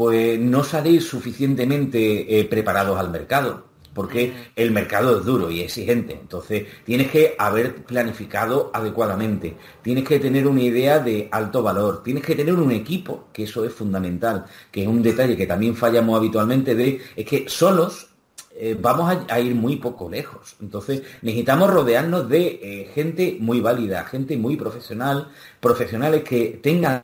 pues 0.00 0.40
no 0.40 0.64
salir 0.64 1.02
suficientemente 1.02 2.40
eh, 2.40 2.46
preparados 2.46 2.98
al 2.98 3.10
mercado 3.10 3.64
porque 3.92 4.32
el 4.56 4.70
mercado 4.70 5.18
es 5.18 5.26
duro 5.26 5.50
y 5.50 5.60
exigente. 5.60 6.14
Entonces, 6.18 6.66
tienes 6.86 7.10
que 7.10 7.34
haber 7.38 7.84
planificado 7.84 8.70
adecuadamente, 8.72 9.58
tienes 9.82 10.08
que 10.08 10.18
tener 10.18 10.46
una 10.46 10.62
idea 10.62 11.00
de 11.00 11.28
alto 11.30 11.62
valor, 11.62 12.02
tienes 12.02 12.24
que 12.24 12.34
tener 12.34 12.54
un 12.54 12.72
equipo, 12.72 13.28
que 13.30 13.42
eso 13.42 13.62
es 13.62 13.74
fundamental, 13.74 14.46
que 14.70 14.80
es 14.80 14.88
un 14.88 15.02
detalle 15.02 15.36
que 15.36 15.46
también 15.46 15.76
fallamos 15.76 16.16
habitualmente 16.16 16.74
de, 16.74 16.98
es 17.14 17.26
que 17.26 17.46
solos 17.50 18.08
eh, 18.52 18.74
vamos 18.80 19.14
a, 19.28 19.38
ir 19.38 19.54
muy 19.54 19.76
poco 19.76 20.08
lejos. 20.08 20.56
Entonces, 20.62 21.02
necesitamos 21.20 21.68
rodearnos 21.68 22.26
de 22.26 22.58
eh, 22.62 22.90
gente 22.94 23.36
muy 23.38 23.60
válida, 23.60 24.06
gente 24.06 24.38
muy 24.38 24.56
profesional, 24.56 25.28
profesionales 25.60 26.24
que 26.24 26.58
tengan 26.62 27.02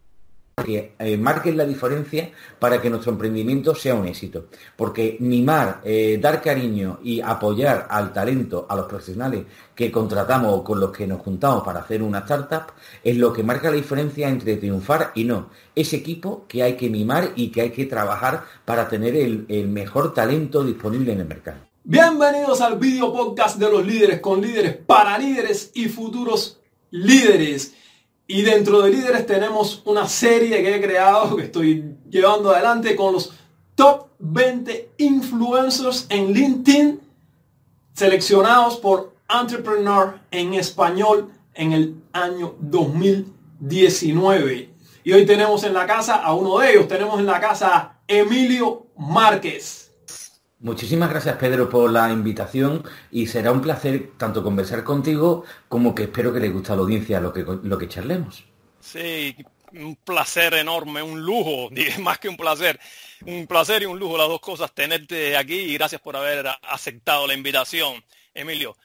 que 0.64 0.95
eh, 0.98 1.18
marquen 1.18 1.59
la 1.59 1.66
diferencia 1.66 2.30
para 2.59 2.80
que 2.80 2.89
nuestro 2.89 3.12
emprendimiento 3.12 3.75
sea 3.75 3.95
un 3.95 4.07
éxito. 4.07 4.46
Porque 4.75 5.18
mimar, 5.21 5.82
eh, 5.85 6.18
dar 6.18 6.40
cariño 6.40 6.99
y 7.03 7.21
apoyar 7.21 7.86
al 7.90 8.11
talento, 8.14 8.64
a 8.66 8.75
los 8.75 8.86
profesionales 8.86 9.44
que 9.75 9.93
contratamos 9.93 10.54
o 10.54 10.64
con 10.64 10.80
los 10.80 10.93
que 10.93 11.07
nos 11.07 11.21
juntamos 11.21 11.63
para 11.63 11.80
hacer 11.80 12.03
una 12.03 12.21
startup, 12.21 12.72
es 13.04 13.18
lo 13.18 13.35
que 13.35 13.43
marca 13.43 13.68
la 13.68 13.77
diferencia 13.77 14.30
entre 14.30 14.57
triunfar 14.57 15.13
y 15.14 15.25
no. 15.25 15.50
Ese 15.75 15.96
equipo 15.96 16.46
que 16.49 16.63
hay 16.63 16.75
que 16.75 16.88
mimar 16.88 17.32
y 17.36 17.50
que 17.50 17.61
hay 17.61 17.71
que 17.71 17.85
trabajar 17.85 18.44
para 18.64 18.88
tener 18.88 19.14
el, 19.14 19.44
el 19.50 19.68
mejor 19.68 20.14
talento 20.14 20.64
disponible 20.64 21.13
en 21.13 21.21
el 21.21 21.27
mercado. 21.27 21.58
Bienvenidos 21.85 22.63
al 22.63 22.79
video 22.79 23.13
podcast 23.13 23.58
de 23.58 23.71
los 23.71 23.85
líderes 23.85 24.21
con 24.21 24.41
líderes 24.41 24.75
para 24.75 25.18
líderes 25.18 25.71
y 25.75 25.91
futuros 25.91 26.58
líderes. 26.91 27.75
Y 28.29 28.43
dentro 28.43 28.82
de 28.82 28.90
líderes 28.90 29.25
tenemos 29.25 29.82
una 29.85 30.08
serie 30.08 30.61
que 30.62 30.75
he 30.75 30.80
creado, 30.80 31.36
que 31.36 31.44
estoy 31.44 31.94
llevando 32.11 32.50
adelante 32.50 32.97
con 32.97 33.12
los 33.12 33.33
top 33.77 34.08
20 34.19 34.94
influencers 34.98 36.06
en 36.08 36.33
LinkedIn 36.33 37.00
seleccionados 37.94 38.77
por 38.77 39.14
Entrepreneur 39.28 40.20
en 40.30 40.54
español 40.54 41.32
en 41.54 41.72
el 41.72 42.00
año 42.12 42.54
2019. 42.60 44.70
Y 45.02 45.12
hoy 45.12 45.27
tenemos 45.27 45.64
en 45.64 45.74
la 45.74 45.84
casa 45.86 46.14
a 46.16 46.32
uno 46.34 46.58
de 46.58 46.72
ellos, 46.72 46.88
tenemos 46.88 47.20
en 47.20 47.27
la 47.27 47.41
casa 47.41 47.77
a 47.77 48.00
Emilio 48.08 48.86
Márquez. 48.97 49.85
Muchísimas 50.67 51.11
gracias 51.11 51.36
Pedro 51.36 51.70
por 51.70 51.89
la 51.92 52.11
invitación 52.11 52.83
y 53.12 53.28
será 53.28 53.53
un 53.53 53.61
placer 53.61 54.11
tanto 54.19 54.42
conversar 54.42 54.83
contigo 54.83 55.45
como 55.69 55.95
que 55.95 56.03
espero 56.03 56.33
que 56.33 56.41
le 56.41 56.48
guste 56.48 56.72
a 56.72 56.75
la 56.75 56.83
audiencia 56.83 57.20
lo 57.20 57.33
que, 57.33 57.45
lo 57.45 57.78
que 57.78 57.89
charlemos. 57.89 58.42
Sí, 58.81 59.37
un 59.75 59.94
placer 59.94 60.55
enorme, 60.55 61.03
un 61.03 61.20
lujo, 61.20 61.70
más 62.00 62.19
que 62.19 62.28
un 62.28 62.37
placer, 62.37 62.81
un 63.25 63.47
placer 63.47 63.83
y 63.83 63.84
un 63.84 63.97
lujo, 63.97 64.19
las 64.19 64.27
dos 64.27 64.41
cosas, 64.41 64.75
tenerte 64.75 65.37
aquí 65.37 65.55
y 65.55 65.75
gracias 65.75 66.00
por 66.00 66.17
haber 66.17 66.48
aceptado 66.62 67.28
la 67.28 67.34
invitación. 67.34 68.05
Emilio, 68.34 68.77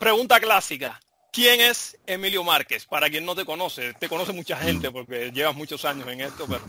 pregunta 0.00 0.40
clásica, 0.40 0.98
¿quién 1.30 1.60
es 1.60 1.98
Emilio 2.06 2.42
Márquez? 2.44 2.86
Para 2.86 3.10
quien 3.10 3.26
no 3.26 3.34
te 3.34 3.44
conoce, 3.44 3.92
te 3.92 4.08
conoce 4.08 4.32
mucha 4.32 4.56
gente 4.56 4.90
porque 4.90 5.32
llevas 5.32 5.54
muchos 5.54 5.84
años 5.84 6.08
en 6.08 6.22
esto, 6.22 6.46
pero 6.48 6.64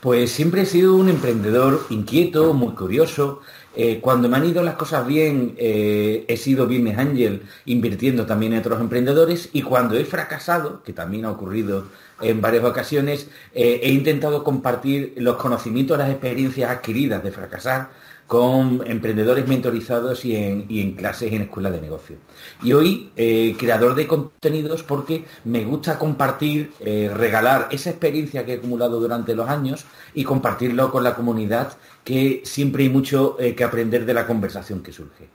pues 0.00 0.30
siempre 0.30 0.62
he 0.62 0.66
sido 0.66 0.94
un 0.94 1.08
emprendedor 1.08 1.86
inquieto, 1.90 2.54
muy 2.54 2.74
curioso. 2.74 3.40
Eh, 3.74 4.00
cuando 4.02 4.28
me 4.28 4.36
han 4.36 4.46
ido 4.46 4.62
las 4.62 4.74
cosas 4.74 5.06
bien, 5.06 5.54
eh, 5.56 6.24
he 6.28 6.36
sido 6.36 6.66
business 6.66 6.98
angel 6.98 7.42
invirtiendo 7.64 8.26
también 8.26 8.52
en 8.52 8.58
otros 8.58 8.80
emprendedores 8.80 9.48
y 9.52 9.62
cuando 9.62 9.96
he 9.96 10.04
fracasado, 10.04 10.82
que 10.82 10.92
también 10.92 11.24
ha 11.24 11.30
ocurrido 11.30 11.86
en 12.20 12.40
varias 12.40 12.64
ocasiones, 12.64 13.28
eh, 13.54 13.80
he 13.82 13.90
intentado 13.90 14.44
compartir 14.44 15.14
los 15.16 15.36
conocimientos, 15.36 15.98
las 15.98 16.10
experiencias 16.10 16.70
adquiridas 16.70 17.22
de 17.22 17.32
fracasar 17.32 17.90
con 18.26 18.82
emprendedores 18.86 19.46
mentorizados 19.46 20.24
y 20.24 20.36
en, 20.36 20.92
clases 20.92 21.32
en 21.32 21.42
escuelas 21.42 21.72
de 21.72 21.80
negocio. 21.80 22.16
Y 22.62 22.72
hoy, 22.72 23.12
eh, 23.16 23.54
creador 23.58 23.94
de 23.94 24.06
contenidos 24.06 24.82
porque 24.82 25.26
me 25.44 25.64
gusta 25.64 25.98
compartir, 25.98 26.72
eh, 26.80 27.10
regalar 27.12 27.68
esa 27.70 27.90
experiencia 27.90 28.44
que 28.46 28.54
he 28.54 28.56
acumulado 28.56 29.00
durante 29.00 29.34
los 29.34 29.48
años 29.48 29.84
y 30.14 30.24
compartirlo 30.24 30.90
con 30.90 31.04
la 31.04 31.14
comunidad, 31.14 31.76
que 32.04 32.42
siempre 32.44 32.84
hay 32.84 32.88
mucho 32.88 33.36
eh, 33.38 33.54
que 33.54 33.64
aprender 33.64 34.06
de 34.06 34.14
la 34.14 34.26
conversación 34.26 34.82
que 34.82 34.92
surge. 34.92 35.28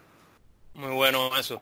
Muy 0.74 0.92
bueno 0.92 1.30
eso. 1.38 1.62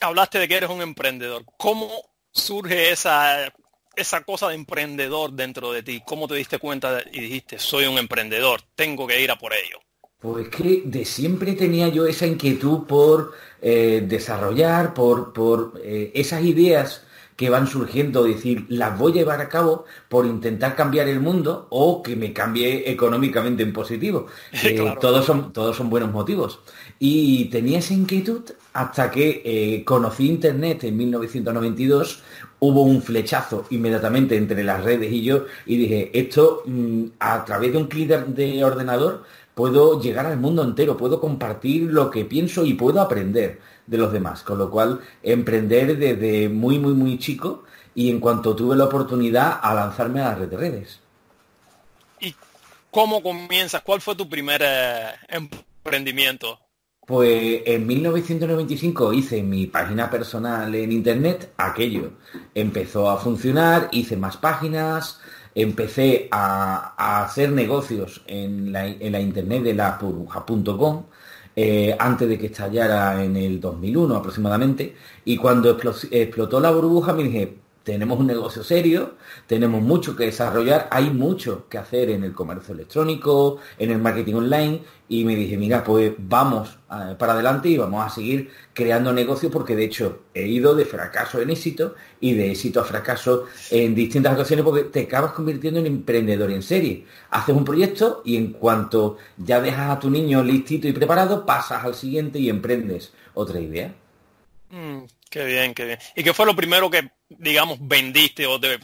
Hablaste 0.00 0.38
de 0.38 0.48
que 0.48 0.56
eres 0.56 0.70
un 0.70 0.80
emprendedor. 0.80 1.44
¿Cómo 1.56 1.90
surge 2.30 2.90
esa, 2.90 3.52
esa 3.96 4.22
cosa 4.22 4.48
de 4.48 4.54
emprendedor 4.54 5.32
dentro 5.32 5.72
de 5.72 5.82
ti? 5.82 6.02
¿Cómo 6.06 6.28
te 6.28 6.36
diste 6.36 6.58
cuenta 6.58 7.02
y 7.12 7.20
dijiste, 7.20 7.58
soy 7.58 7.86
un 7.86 7.98
emprendedor, 7.98 8.62
tengo 8.74 9.06
que 9.06 9.20
ir 9.20 9.30
a 9.30 9.36
por 9.36 9.52
ello? 9.52 9.80
Pues 10.20 10.48
que 10.48 10.82
de 10.84 11.04
siempre 11.04 11.52
tenía 11.52 11.88
yo 11.88 12.04
esa 12.06 12.26
inquietud 12.26 12.86
por 12.88 13.34
eh, 13.62 14.04
desarrollar, 14.04 14.92
por, 14.92 15.32
por 15.32 15.80
eh, 15.84 16.10
esas 16.12 16.42
ideas 16.42 17.04
que 17.36 17.50
van 17.50 17.68
surgiendo, 17.68 18.24
decir, 18.24 18.66
las 18.68 18.98
voy 18.98 19.12
a 19.12 19.14
llevar 19.16 19.40
a 19.40 19.48
cabo 19.48 19.84
por 20.08 20.26
intentar 20.26 20.74
cambiar 20.74 21.06
el 21.06 21.20
mundo 21.20 21.68
o 21.70 22.02
que 22.02 22.16
me 22.16 22.32
cambie 22.32 22.90
económicamente 22.90 23.62
en 23.62 23.72
positivo. 23.72 24.26
Eh, 24.64 24.96
todos, 25.00 25.24
son, 25.24 25.52
todos 25.52 25.76
son 25.76 25.88
buenos 25.88 26.10
motivos. 26.10 26.58
Y 26.98 27.44
tenía 27.44 27.78
esa 27.78 27.94
inquietud 27.94 28.42
hasta 28.72 29.12
que 29.12 29.84
conocí 29.86 30.26
Internet 30.26 30.82
en 30.82 30.96
1992, 30.96 32.24
hubo 32.58 32.82
un 32.82 33.02
flechazo 33.02 33.66
inmediatamente 33.70 34.36
entre 34.36 34.64
las 34.64 34.82
redes 34.82 35.12
y 35.12 35.22
yo 35.22 35.44
y 35.64 35.76
dije, 35.76 36.10
esto 36.12 36.62
mm, 36.66 37.04
a 37.20 37.44
través 37.44 37.72
de 37.72 37.78
un 37.78 37.86
clic 37.86 38.08
de 38.08 38.64
ordenador 38.64 39.22
puedo 39.58 40.00
llegar 40.00 40.24
al 40.24 40.38
mundo 40.38 40.62
entero, 40.62 40.96
puedo 40.96 41.20
compartir 41.20 41.82
lo 41.90 42.12
que 42.12 42.24
pienso 42.24 42.64
y 42.64 42.74
puedo 42.74 43.00
aprender 43.00 43.60
de 43.88 43.98
los 43.98 44.12
demás. 44.12 44.44
Con 44.44 44.56
lo 44.56 44.70
cual, 44.70 45.00
emprender 45.20 45.98
desde 45.98 46.48
muy, 46.48 46.78
muy, 46.78 46.94
muy 46.94 47.18
chico 47.18 47.64
y 47.92 48.08
en 48.08 48.20
cuanto 48.20 48.54
tuve 48.54 48.76
la 48.76 48.84
oportunidad 48.84 49.58
a 49.60 49.74
lanzarme 49.74 50.20
a 50.20 50.26
la 50.26 50.34
red 50.36 50.48
de 50.48 50.56
redes. 50.56 51.00
¿Y 52.20 52.36
cómo 52.92 53.20
comienzas? 53.20 53.82
¿Cuál 53.82 54.00
fue 54.00 54.14
tu 54.14 54.28
primer 54.28 54.62
eh, 54.64 55.06
emprendimiento? 55.26 56.60
Pues 57.04 57.62
en 57.66 57.84
1995 57.84 59.12
hice 59.12 59.42
mi 59.42 59.66
página 59.66 60.08
personal 60.08 60.72
en 60.72 60.92
internet, 60.92 61.52
aquello 61.56 62.12
empezó 62.54 63.10
a 63.10 63.16
funcionar, 63.16 63.88
hice 63.90 64.16
más 64.16 64.36
páginas, 64.36 65.20
empecé 65.62 66.28
a, 66.30 67.22
hacer 67.24 67.50
negocios 67.52 68.22
en 68.26 68.72
la, 68.72 68.88
internet 68.88 69.62
de 69.64 69.74
la 69.74 69.98
burbuja.com 70.00 71.04
eh, 71.56 71.96
antes 71.98 72.28
de 72.28 72.38
que 72.38 72.46
estallara 72.46 73.24
en 73.24 73.36
el 73.36 73.60
2001 73.60 74.16
aproximadamente 74.16 74.94
y 75.24 75.36
cuando 75.36 75.76
explotó 76.10 76.60
la 76.60 76.70
burbuja 76.70 77.12
me 77.12 77.24
dije 77.24 77.56
tenemos 77.88 78.20
un 78.20 78.26
negocio 78.26 78.62
serio, 78.62 79.14
tenemos 79.46 79.80
mucho 79.80 80.14
que 80.14 80.26
desarrollar, 80.26 80.88
hay 80.90 81.08
mucho 81.08 81.66
que 81.70 81.78
hacer 81.78 82.10
en 82.10 82.22
el 82.22 82.34
comercio 82.34 82.74
electrónico, 82.74 83.60
en 83.78 83.90
el 83.90 83.98
marketing 83.98 84.34
online, 84.34 84.82
y 85.08 85.24
me 85.24 85.34
dije, 85.34 85.56
mira, 85.56 85.82
pues 85.82 86.12
vamos 86.18 86.68
eh, 86.92 87.14
para 87.18 87.32
adelante 87.32 87.70
y 87.70 87.78
vamos 87.78 88.04
a 88.04 88.10
seguir 88.10 88.50
creando 88.74 89.10
negocios 89.10 89.50
porque 89.50 89.74
de 89.74 89.84
hecho 89.84 90.24
he 90.34 90.46
ido 90.46 90.74
de 90.74 90.84
fracaso 90.84 91.40
en 91.40 91.48
éxito 91.48 91.94
y 92.20 92.34
de 92.34 92.50
éxito 92.50 92.80
a 92.80 92.84
fracaso 92.84 93.46
en 93.70 93.94
distintas 93.94 94.34
ocasiones 94.34 94.66
porque 94.66 94.84
te 94.84 95.04
acabas 95.04 95.32
convirtiendo 95.32 95.80
en 95.80 95.86
emprendedor 95.86 96.50
en 96.50 96.62
serie. 96.62 97.06
Haces 97.30 97.56
un 97.56 97.64
proyecto 97.64 98.20
y 98.22 98.36
en 98.36 98.52
cuanto 98.52 99.16
ya 99.38 99.62
dejas 99.62 99.96
a 99.96 99.98
tu 99.98 100.10
niño 100.10 100.42
listito 100.42 100.86
y 100.86 100.92
preparado, 100.92 101.46
pasas 101.46 101.82
al 101.86 101.94
siguiente 101.94 102.38
y 102.38 102.50
emprendes 102.50 103.14
otra 103.32 103.58
idea. 103.60 103.94
Mm, 104.70 105.04
qué 105.30 105.44
bien, 105.44 105.74
qué 105.74 105.84
bien. 105.84 105.98
¿Y 106.16 106.22
qué 106.22 106.32
fue 106.32 106.46
lo 106.46 106.56
primero 106.56 106.90
que 106.90 107.10
digamos, 107.28 107.78
vendiste 107.80 108.46
o 108.46 108.58
te... 108.60 108.78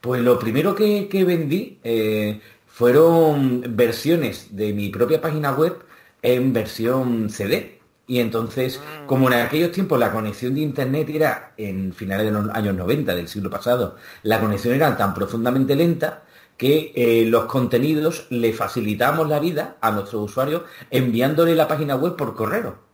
Pues 0.00 0.22
lo 0.22 0.38
primero 0.38 0.74
que, 0.74 1.08
vendí 1.26 1.80
eh, 1.82 2.40
fueron 2.66 3.64
versiones 3.76 4.54
de 4.56 4.72
mi 4.72 4.90
propia 4.90 5.20
página 5.20 5.52
web 5.52 5.76
en 6.22 6.52
versión 6.52 7.30
CD. 7.30 7.80
Y 8.06 8.20
entonces, 8.20 8.78
mm. 8.78 9.06
como 9.06 9.28
en 9.28 9.40
aquellos 9.40 9.72
tiempos 9.72 9.98
la 9.98 10.12
conexión 10.12 10.54
de 10.54 10.60
Internet 10.60 11.08
era 11.10 11.52
en 11.56 11.92
finales 11.92 12.26
de 12.26 12.32
los 12.32 12.48
años 12.50 12.76
90 12.76 13.14
del 13.14 13.28
siglo 13.28 13.50
pasado, 13.50 13.96
la 14.22 14.40
conexión 14.40 14.74
era 14.74 14.96
tan 14.96 15.14
profundamente 15.14 15.74
lenta 15.74 16.22
que 16.56 16.92
eh, 16.94 17.24
los 17.26 17.44
contenidos 17.46 18.26
le 18.30 18.52
facilitamos 18.52 19.28
la 19.28 19.40
vida 19.40 19.76
a 19.80 19.90
nuestros 19.90 20.30
usuarios 20.30 20.62
enviándole 20.90 21.54
la 21.54 21.68
página 21.68 21.96
web 21.96 22.16
por 22.16 22.34
correo 22.34 22.87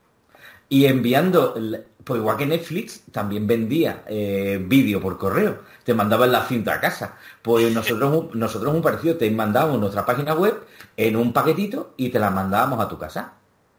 y 0.69 0.87
enviando, 0.87 1.55
pues 2.03 2.19
igual 2.19 2.37
que 2.37 2.47
Netflix, 2.47 3.03
también 3.13 3.47
vendía 3.47 4.05
eh, 4.09 4.59
vídeo 4.61 5.01
por 5.01 5.19
correo, 5.19 5.63
te 5.85 5.95
mandaban 5.95 6.33
la 6.33 6.47
cinta 6.47 6.75
a 6.75 6.81
casa. 6.81 7.17
Pues 7.43 7.71
nosotros, 7.75 8.35
nosotros 8.35 8.75
un 8.75 8.83
parecido, 8.83 9.17
te 9.17 9.31
mandábamos 9.31 9.79
nuestra 9.79 10.05
página 10.05 10.35
web 10.35 10.67
en 10.97 11.17
un 11.17 11.33
paquetito 11.33 11.95
y 11.97 12.09
te 12.09 12.19
la 12.19 12.31
mandábamos 12.31 12.81
a 12.81 12.89
tu 12.89 12.99
casa. 12.99 13.35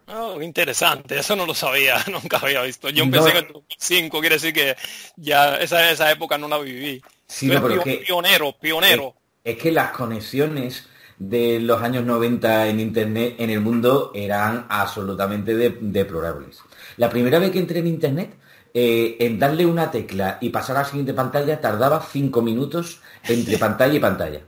Oh, 0.08 0.40
interesante, 0.40 1.18
eso 1.18 1.36
no 1.36 1.48
lo 1.48 1.56
sabía, 1.56 2.04
nunca 2.12 2.38
había 2.38 2.62
visto. 2.62 2.90
Yo 2.90 3.04
empecé 3.04 3.32
en 3.32 3.38
el 3.38 3.48
2005, 3.52 4.20
quiere 4.20 4.36
decir 4.36 4.54
que 4.54 4.76
ya 5.16 5.58
esa, 5.58 5.90
esa 5.90 6.12
época 6.12 6.38
no 6.38 6.48
la 6.48 6.60
viví. 6.60 7.02
Sí, 7.28 7.50
pero 7.50 7.84
pionero, 7.84 8.56
pionero. 8.60 9.16
Es 9.44 9.58
que 9.58 9.72
las 9.72 9.92
conexiones 9.92 10.88
de 11.18 11.60
los 11.60 11.82
años 11.82 12.06
90 12.06 12.68
en 12.68 12.80
Internet 12.80 13.36
en 13.40 13.50
el 13.50 13.62
mundo 13.62 14.12
eran 14.14 14.66
absolutamente 14.70 15.56
deplorables. 15.56 16.62
La 16.98 17.10
primera 17.10 17.40
vez 17.40 17.52
que 17.52 17.60
entré 17.60 17.80
en 17.80 17.88
Internet, 17.88 18.36
eh, 18.74 19.18
en 19.20 19.40
darle 19.40 19.66
una 19.66 19.90
tecla 19.90 20.38
y 20.42 20.50
pasar 20.50 20.78
a 20.78 20.82
la 20.82 20.86
siguiente 20.86 21.14
pantalla 21.14 21.62
tardaba 21.62 22.06
cinco 22.12 22.42
minutos 22.42 23.00
entre 23.24 23.58
pantalla 23.60 23.94
y 23.94 24.00
pantalla. 24.00 24.42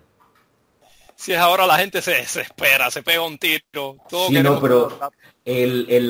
Si 1.15 1.33
es 1.33 1.39
ahora 1.39 1.65
la 1.65 1.77
gente 1.77 2.01
se 2.01 2.19
espera, 2.19 2.91
se 2.91 3.01
pega 3.01 3.25
un 3.25 3.39
tiro. 3.39 3.97
Todo 4.07 4.27
sí, 4.27 4.33
no, 4.41 4.61
pero 4.61 4.99
el, 5.47 6.07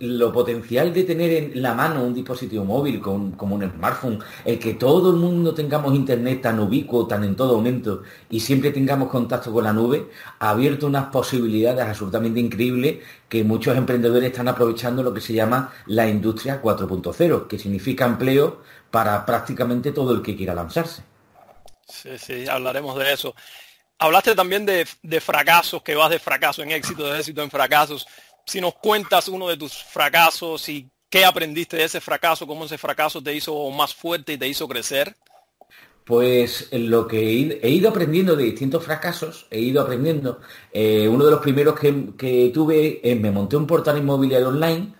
lo 0.00 0.32
potencial 0.32 0.92
de 0.92 1.04
tener 1.04 1.30
en 1.30 1.62
la 1.62 1.72
mano 1.72 2.02
un 2.02 2.12
dispositivo 2.12 2.64
móvil 2.64 3.00
como 3.00 3.54
un 3.54 3.70
smartphone, 3.70 4.18
el 4.44 4.58
que 4.58 4.74
todo 4.74 5.10
el 5.10 5.16
mundo 5.16 5.54
tengamos 5.54 5.94
internet 5.94 6.42
tan 6.42 6.58
ubicuo, 6.58 7.06
tan 7.06 7.22
en 7.22 7.36
todo 7.36 7.54
momento 7.54 8.02
y 8.28 8.40
siempre 8.40 8.72
tengamos 8.72 9.08
contacto 9.08 9.52
con 9.52 9.62
la 9.62 9.72
nube, 9.72 10.08
ha 10.40 10.50
abierto 10.50 10.88
unas 10.88 11.06
posibilidades 11.06 11.86
absolutamente 11.86 12.40
increíbles 12.40 12.98
que 13.28 13.44
muchos 13.44 13.76
emprendedores 13.76 14.32
están 14.32 14.48
aprovechando 14.48 15.04
lo 15.04 15.14
que 15.14 15.20
se 15.20 15.32
llama 15.32 15.72
la 15.86 16.08
industria 16.08 16.60
4.0, 16.60 17.46
que 17.46 17.60
significa 17.60 18.04
empleo 18.04 18.62
para 18.90 19.24
prácticamente 19.24 19.92
todo 19.92 20.12
el 20.12 20.22
que 20.22 20.36
quiera 20.36 20.54
lanzarse. 20.54 21.04
Sí, 21.88 22.18
sí, 22.18 22.48
hablaremos 22.48 22.98
de 22.98 23.12
eso. 23.12 23.34
Hablaste 23.98 24.34
también 24.34 24.66
de, 24.66 25.20
fracasos, 25.20 25.80
que 25.84 25.94
vas 25.94 26.10
de 26.10 26.18
fracaso 26.18 26.62
en 26.64 26.72
éxito, 26.72 27.06
de 27.06 27.20
éxito 27.20 27.40
en 27.40 27.50
fracasos. 27.50 28.08
Si 28.46 28.60
nos 28.60 28.74
cuentas 28.74 29.28
uno 29.28 29.48
de 29.48 29.56
tus 29.56 29.72
fracasos 29.72 30.68
y 30.68 30.88
qué 31.08 31.24
aprendiste 31.24 31.76
de 31.76 31.84
ese 31.84 32.00
fracaso, 32.00 32.46
cómo 32.46 32.64
ese 32.64 32.78
fracaso 32.78 33.22
te 33.22 33.34
hizo 33.34 33.70
más 33.70 33.94
fuerte 33.94 34.32
y 34.32 34.38
te 34.38 34.48
hizo 34.48 34.66
crecer. 34.68 35.16
Pues 36.04 36.68
lo 36.72 37.06
que 37.06 37.20
he 37.62 37.70
ido 37.70 37.90
aprendiendo 37.90 38.34
de 38.34 38.44
distintos 38.44 38.84
fracasos, 38.84 39.46
he 39.50 39.60
ido 39.60 39.80
aprendiendo. 39.80 40.40
Eh, 40.72 41.06
uno 41.08 41.24
de 41.24 41.30
los 41.30 41.40
primeros 41.40 41.78
que, 41.78 42.50
tuve, 42.52 43.00
eh, 43.04 43.14
me 43.14 43.30
monté 43.30 43.56
un 43.56 43.68
portal 43.68 43.98
inmobiliario 43.98 44.48
online 44.48 44.94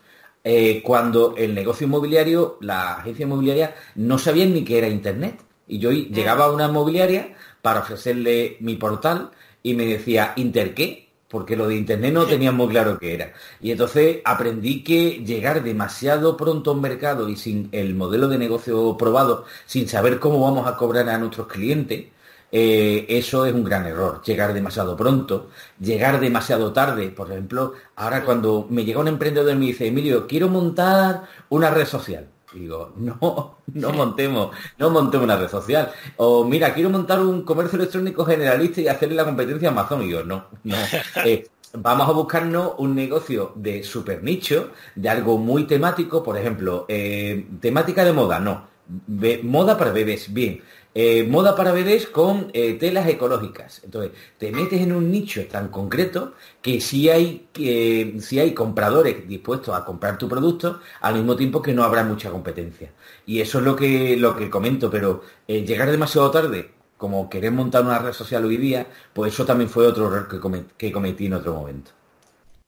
eh, 0.45 0.81
cuando 0.85 1.35
el 1.37 1.55
negocio 1.55 1.87
inmobiliario, 1.87 2.59
la 2.61 2.95
agencia 2.99 3.25
inmobiliaria, 3.25 3.75
no 3.97 4.19
sabían 4.19 4.53
ni 4.55 4.65
qué 4.65 4.79
era 4.79 4.89
Internet. 4.89 5.41
Y 5.67 5.79
yo 5.79 5.91
llegaba 5.91 6.47
a 6.47 6.53
una 6.53 6.67
inmobiliaria 6.67 7.35
para 7.63 7.81
ofrecerle 7.81 8.57
mi 8.61 8.77
portal 8.77 9.31
y 9.63 9.75
me 9.75 9.87
decía, 9.87 10.35
¿Inter 10.37 10.75
qué? 10.75 11.12
Porque 11.33 11.57
lo 11.57 11.67
de 11.69 11.77
Internet 11.77 12.13
no 12.13 12.27
tenía 12.27 12.53
muy 12.53 12.69
claro 12.69 12.99
qué 12.99 13.15
era. 13.15 13.33
Y 13.61 13.71
entonces 13.73 14.21
aprendí 14.25 14.85
que 14.85 15.25
llegar 15.25 15.63
demasiado 15.65 16.37
pronto 16.37 16.71
a 16.71 16.75
un 16.75 16.83
mercado 16.83 17.29
y 17.31 17.37
sin 17.37 17.71
el 17.73 17.95
modelo 17.95 18.29
de 18.29 18.39
negocio 18.39 18.97
probado, 18.99 19.47
sin 19.67 19.89
saber 19.89 20.19
cómo 20.21 20.43
vamos 20.43 20.67
a 20.69 20.77
cobrar 20.77 21.09
a 21.09 21.19
nuestros 21.19 21.47
clientes, 21.47 22.07
eh, 22.53 23.07
eso 23.09 23.47
es 23.47 23.55
un 23.55 23.65
gran 23.65 23.87
error. 23.87 24.23
Llegar 24.25 24.53
demasiado 24.53 24.97
pronto, 24.97 25.49
llegar 25.81 26.21
demasiado 26.21 26.73
tarde. 26.73 27.09
Por 27.11 27.31
ejemplo, 27.31 27.73
ahora 27.97 28.25
cuando 28.25 28.67
me 28.71 28.85
llega 28.85 29.01
un 29.01 29.09
emprendedor 29.09 29.55
y 29.55 29.59
me 29.59 29.67
dice, 29.67 29.87
Emilio, 29.87 30.27
quiero 30.27 30.49
montar 30.49 31.23
una 31.49 31.71
red 31.71 31.87
social 31.87 32.32
digo, 32.61 32.93
no, 32.97 33.57
no 33.75 33.93
montemos, 33.93 34.55
no 34.79 34.91
montemos 34.91 35.25
una 35.25 35.37
red 35.37 35.49
social. 35.49 35.93
O 36.17 36.45
mira, 36.45 36.75
quiero 36.75 36.91
montar 36.91 37.21
un 37.21 37.43
comercio 37.43 37.79
electrónico 37.79 38.25
generalista 38.25 38.81
y 38.81 38.89
hacerle 38.89 39.17
la 39.17 39.25
competencia 39.25 39.69
a 39.69 39.73
Amazon. 39.73 40.03
Y 40.03 40.07
digo, 40.07 40.23
no, 40.25 40.47
no. 40.65 40.77
Eh, 41.25 41.47
vamos 41.75 42.09
a 42.09 42.13
buscarnos 42.13 42.73
un 42.79 42.95
negocio 42.95 43.53
de 43.55 43.83
super 43.83 44.23
nicho, 44.23 44.71
de 44.95 45.09
algo 45.09 45.39
muy 45.39 45.65
temático, 45.65 46.23
por 46.23 46.37
ejemplo, 46.37 46.85
eh, 46.89 47.47
temática 47.61 48.05
de 48.05 48.13
moda, 48.13 48.41
no. 48.41 48.72
Moda 49.43 49.77
para 49.77 49.93
bebés, 49.93 50.33
bien. 50.33 50.63
Eh, 50.95 51.25
moda 51.25 51.57
para 51.57 51.73
bebés 51.73 52.07
con 52.07 52.51
eh, 52.53 52.75
telas 52.75 53.09
ecológicas. 53.09 53.81
Entonces, 53.83 54.13
te 54.37 54.53
metes 54.53 54.81
en 54.81 54.93
un 54.93 55.11
nicho 55.11 55.47
tan 55.47 55.69
concreto 55.69 56.35
que 56.61 56.81
si 56.83 57.09
hay, 57.09 57.47
hay 57.57 58.55
compradores 58.55 59.27
dispuestos 59.27 59.75
a 59.75 59.85
comprar 59.87 60.19
tu 60.19 60.29
producto, 60.29 60.81
al 61.01 61.15
mismo 61.15 61.35
tiempo 61.35 61.63
que 61.63 61.73
no 61.73 61.83
habrá 61.83 62.05
mucha 62.05 62.31
competencia. 62.31 62.91
Y 63.25 63.41
eso 63.41 63.59
es 63.59 63.65
lo 63.65 63.75
que, 63.75 64.17
lo 64.19 64.37
que 64.37 64.51
comento, 64.51 64.91
pero 64.91 65.23
eh, 65.49 65.65
llegar 65.65 65.91
demasiado 65.91 66.31
tarde, 66.31 66.71
como 66.99 67.31
querer 67.31 67.53
montar 67.53 67.85
una 67.85 67.99
red 67.99 68.13
social 68.13 68.45
hoy 68.45 68.59
día, 68.59 68.87
pues 69.15 69.33
eso 69.33 69.47
también 69.47 69.71
fue 69.71 69.87
otro 69.87 70.09
error 70.09 70.29
que, 70.77 70.93
cometí 70.93 71.27
en 71.27 71.35
otro 71.35 71.55
momento. 71.55 71.91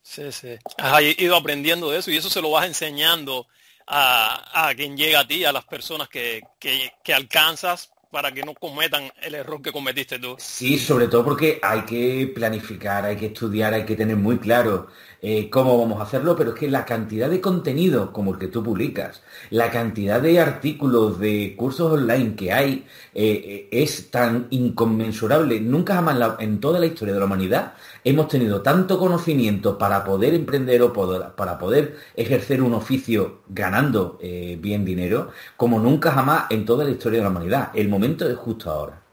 Sí, 0.03 0.32
sí. 0.32 0.56
Has 0.79 1.03
ido 1.03 1.37
aprendiendo 1.37 1.91
de 1.91 1.99
eso 1.99 2.11
y 2.11 2.17
eso 2.17 2.31
se 2.31 2.41
lo 2.41 2.50
vas 2.50 2.67
enseñando 2.67 3.47
a, 3.86 4.72
quien 4.76 4.96
llega 4.96 5.20
a 5.20 5.26
ti, 5.26 5.44
a 5.44 5.52
las 5.52 5.64
personas 5.64 6.08
que, 6.08 6.42
que 6.58 7.14
alcanzas 7.14 7.90
para 8.14 8.31
que 8.31 8.44
no 8.44 8.54
cometan 8.54 9.10
el 9.22 9.34
error 9.34 9.60
que 9.60 9.72
cometiste 9.72 10.20
tú. 10.20 10.36
Sí, 10.38 10.78
sobre 10.78 11.08
todo 11.08 11.25
porque 11.25 11.58
hay 11.60 11.81
que 11.81 12.31
planificar, 12.32 13.04
hay 13.04 13.16
que 13.16 13.26
estudiar, 13.26 13.75
hay 13.75 13.84
que 13.84 13.96
tener 13.96 14.14
muy 14.14 14.38
claro 14.38 14.86
eh, 15.20 15.50
cómo 15.50 15.76
vamos 15.76 15.98
a 15.98 16.04
hacerlo, 16.04 16.36
pero 16.36 16.50
es 16.50 16.56
que 16.56 16.69
la 16.69 16.84
cantidad 16.84 17.28
de 17.28 17.40
contenido 17.40 18.12
como 18.12 18.32
el 18.32 18.38
que 18.38 18.46
tú 18.46 18.62
publicas, 18.62 19.20
la 19.50 19.69
cantidad 19.69 20.20
de 20.20 20.38
artículos, 20.38 21.19
de 21.19 21.56
cursos 21.56 21.90
online 21.90 22.36
que 22.36 22.52
hay, 22.52 22.86
eh, 23.14 23.42
eh, 23.44 23.69
es 23.72 24.12
tan 24.12 24.46
inconmensurable. 24.50 25.58
Nunca 25.58 25.96
jamás 25.96 26.36
en 26.38 26.60
toda 26.60 26.78
la 26.78 26.86
historia 26.86 27.14
de 27.14 27.20
la 27.20 27.26
humanidad 27.26 27.75
hemos 28.05 28.29
tenido 28.29 28.62
tanto 28.62 28.99
conocimiento 28.99 29.79
para 29.79 30.05
poder 30.05 30.35
emprender 30.35 30.83
o 30.83 30.93
para 30.93 31.59
poder 31.59 31.97
ejercer 32.15 32.62
un 32.62 32.75
oficio 32.75 33.43
ganando 33.49 34.19
bien 34.59 34.85
dinero, 34.85 35.31
como 35.56 35.81
nunca 35.81 36.12
jamás 36.12 36.45
en 36.51 36.65
toda 36.65 36.85
la 36.85 36.91
historia 36.91 37.19
de 37.19 37.25
la 37.25 37.31
humanidad. 37.31 37.71
El 37.75 37.89
momento 37.89 38.29
es 38.29 38.37
justo 38.37 38.71
ahora. 38.71 39.05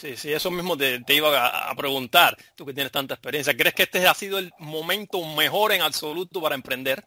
Sí, 0.00 0.16
sí, 0.16 0.32
eso 0.32 0.50
mismo 0.50 0.78
te, 0.78 1.02
iba 1.08 1.46
a, 1.46 1.74
preguntar, 1.74 2.36
tú 2.54 2.64
que 2.64 2.72
tienes 2.72 2.92
tanta 2.92 3.14
experiencia. 3.14 3.54
¿Crees 3.54 3.74
que 3.74 3.82
este 3.82 4.06
ha 4.06 4.14
sido 4.14 4.38
el 4.38 4.50
momento 4.58 5.22
mejor 5.36 5.72
en 5.72 5.82
absoluto 5.82 6.40
para 6.40 6.54
emprender? 6.54 7.04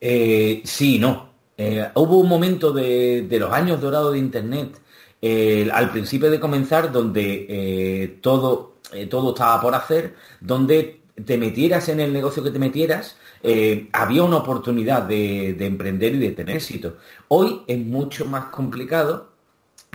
Eh, 0.00 0.62
sí, 0.64 0.98
no. 0.98 1.32
Eh, 1.56 1.88
hubo 1.94 2.18
un 2.18 2.28
momento 2.28 2.72
de, 2.72 3.26
los 3.28 3.52
años 3.52 3.80
dorados 3.80 4.12
de 4.12 4.20
Internet, 4.20 4.80
eh, 5.22 5.70
al 5.72 5.90
principio 5.90 6.30
de 6.30 6.38
comenzar, 6.38 6.92
donde 6.92 8.18
todo, 8.20 8.74
todo 9.08 9.30
estaba 9.30 9.60
por 9.60 9.74
hacer, 9.74 10.14
donde 10.40 11.00
te 11.24 11.38
metieras 11.38 11.88
en 11.88 12.00
el 12.00 12.12
negocio 12.12 12.42
que 12.42 12.50
te 12.50 12.58
metieras, 12.58 13.16
había 13.92 14.22
una 14.22 14.38
oportunidad 14.38 15.02
de, 15.02 15.54
de 15.54 15.66
emprender 15.66 16.14
y 16.14 16.18
de 16.18 16.30
tener 16.32 16.56
éxito. 16.56 16.96
Hoy 17.28 17.62
es 17.66 17.78
mucho 17.78 18.26
más 18.26 18.46
complicado 18.46 19.32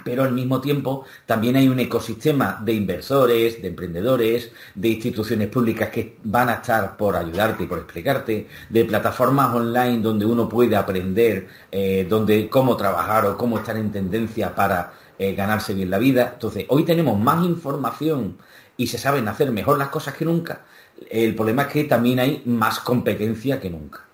pero 0.07 0.23
al 0.23 0.31
mismo 0.31 0.61
tiempo 0.61 1.03
también 1.25 1.57
hay 1.57 1.67
un 1.67 1.81
ecosistema 1.81 2.61
de 2.63 2.71
inversores, 2.71 3.61
de 3.61 3.67
emprendedores, 3.67 4.53
de 4.73 4.87
instituciones 4.87 5.49
públicas 5.49 5.89
que 5.89 6.15
van 6.23 6.47
a 6.47 6.53
estar 6.53 6.95
por 6.95 7.17
ayudarte 7.17 7.63
y 7.63 7.67
por 7.67 7.79
explicarte, 7.79 8.47
de 8.69 8.85
plataformas 8.85 9.53
online 9.53 9.99
donde 10.01 10.25
uno 10.25 10.47
puede 10.47 10.77
aprender 10.77 11.49
eh, 11.69 12.07
donde 12.09 12.47
cómo 12.47 12.77
trabajar 12.77 13.25
o 13.25 13.37
cómo 13.37 13.57
estar 13.57 13.75
en 13.75 13.91
tendencia 13.91 14.55
para 14.55 14.93
eh, 15.19 15.33
ganarse 15.33 15.73
bien 15.73 15.89
la 15.89 15.97
vida. 15.97 16.31
Entonces, 16.33 16.65
hoy 16.69 16.83
tenemos 16.83 17.19
más 17.19 17.43
información 17.45 18.37
y 18.77 18.87
se 18.87 18.97
saben 18.97 19.27
hacer 19.27 19.51
mejor 19.51 19.77
las 19.77 19.89
cosas 19.89 20.13
que 20.15 20.25
nunca. 20.25 20.65
El 21.09 21.35
problema 21.35 21.63
es 21.63 21.67
que 21.69 21.83
también 21.85 22.19
hay 22.19 22.41
más 22.45 22.79
competencia 22.79 23.59
que 23.59 23.69
nunca. 23.69 24.05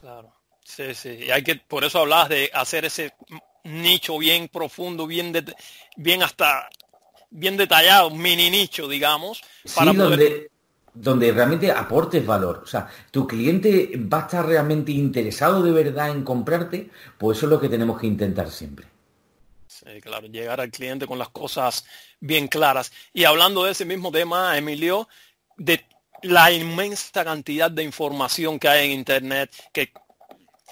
Claro. 0.00 0.32
Sí, 0.64 0.94
sí. 0.94 1.18
Y 1.26 1.30
hay 1.30 1.42
que, 1.42 1.56
por 1.56 1.84
eso 1.84 2.00
hablabas 2.00 2.28
de 2.28 2.50
hacer 2.52 2.84
ese 2.84 3.14
nicho 3.64 4.18
bien 4.18 4.48
profundo, 4.48 5.06
bien, 5.06 5.32
bien 5.96 6.22
hasta 6.22 6.68
bien 7.32 7.56
detallado, 7.56 8.10
mini 8.10 8.50
nicho, 8.50 8.86
digamos, 8.88 9.42
para 9.74 9.92
donde, 9.92 10.50
donde 10.92 11.32
realmente 11.32 11.70
aportes 11.70 12.24
valor. 12.24 12.60
O 12.64 12.66
sea, 12.66 12.88
tu 13.10 13.26
cliente 13.26 13.92
va 13.96 14.18
a 14.18 14.22
estar 14.22 14.46
realmente 14.46 14.92
interesado 14.92 15.62
de 15.62 15.72
verdad 15.72 16.10
en 16.10 16.24
comprarte, 16.24 16.90
pues 17.18 17.38
eso 17.38 17.46
es 17.46 17.50
lo 17.52 17.60
que 17.60 17.68
tenemos 17.68 17.98
que 17.98 18.06
intentar 18.06 18.50
siempre. 18.50 18.86
Sí, 19.72 20.00
claro, 20.02 20.26
llegar 20.26 20.60
al 20.60 20.70
cliente 20.70 21.06
con 21.06 21.18
las 21.18 21.30
cosas 21.30 21.86
bien 22.20 22.46
claras. 22.46 22.92
Y 23.14 23.24
hablando 23.24 23.64
de 23.64 23.72
ese 23.72 23.86
mismo 23.86 24.12
tema, 24.12 24.56
Emilio, 24.56 25.08
de 25.56 25.86
la 26.22 26.52
inmensa 26.52 27.24
cantidad 27.24 27.70
de 27.70 27.82
información 27.82 28.58
que 28.58 28.68
hay 28.68 28.86
en 28.86 28.92
Internet, 28.92 29.50
que 29.72 29.92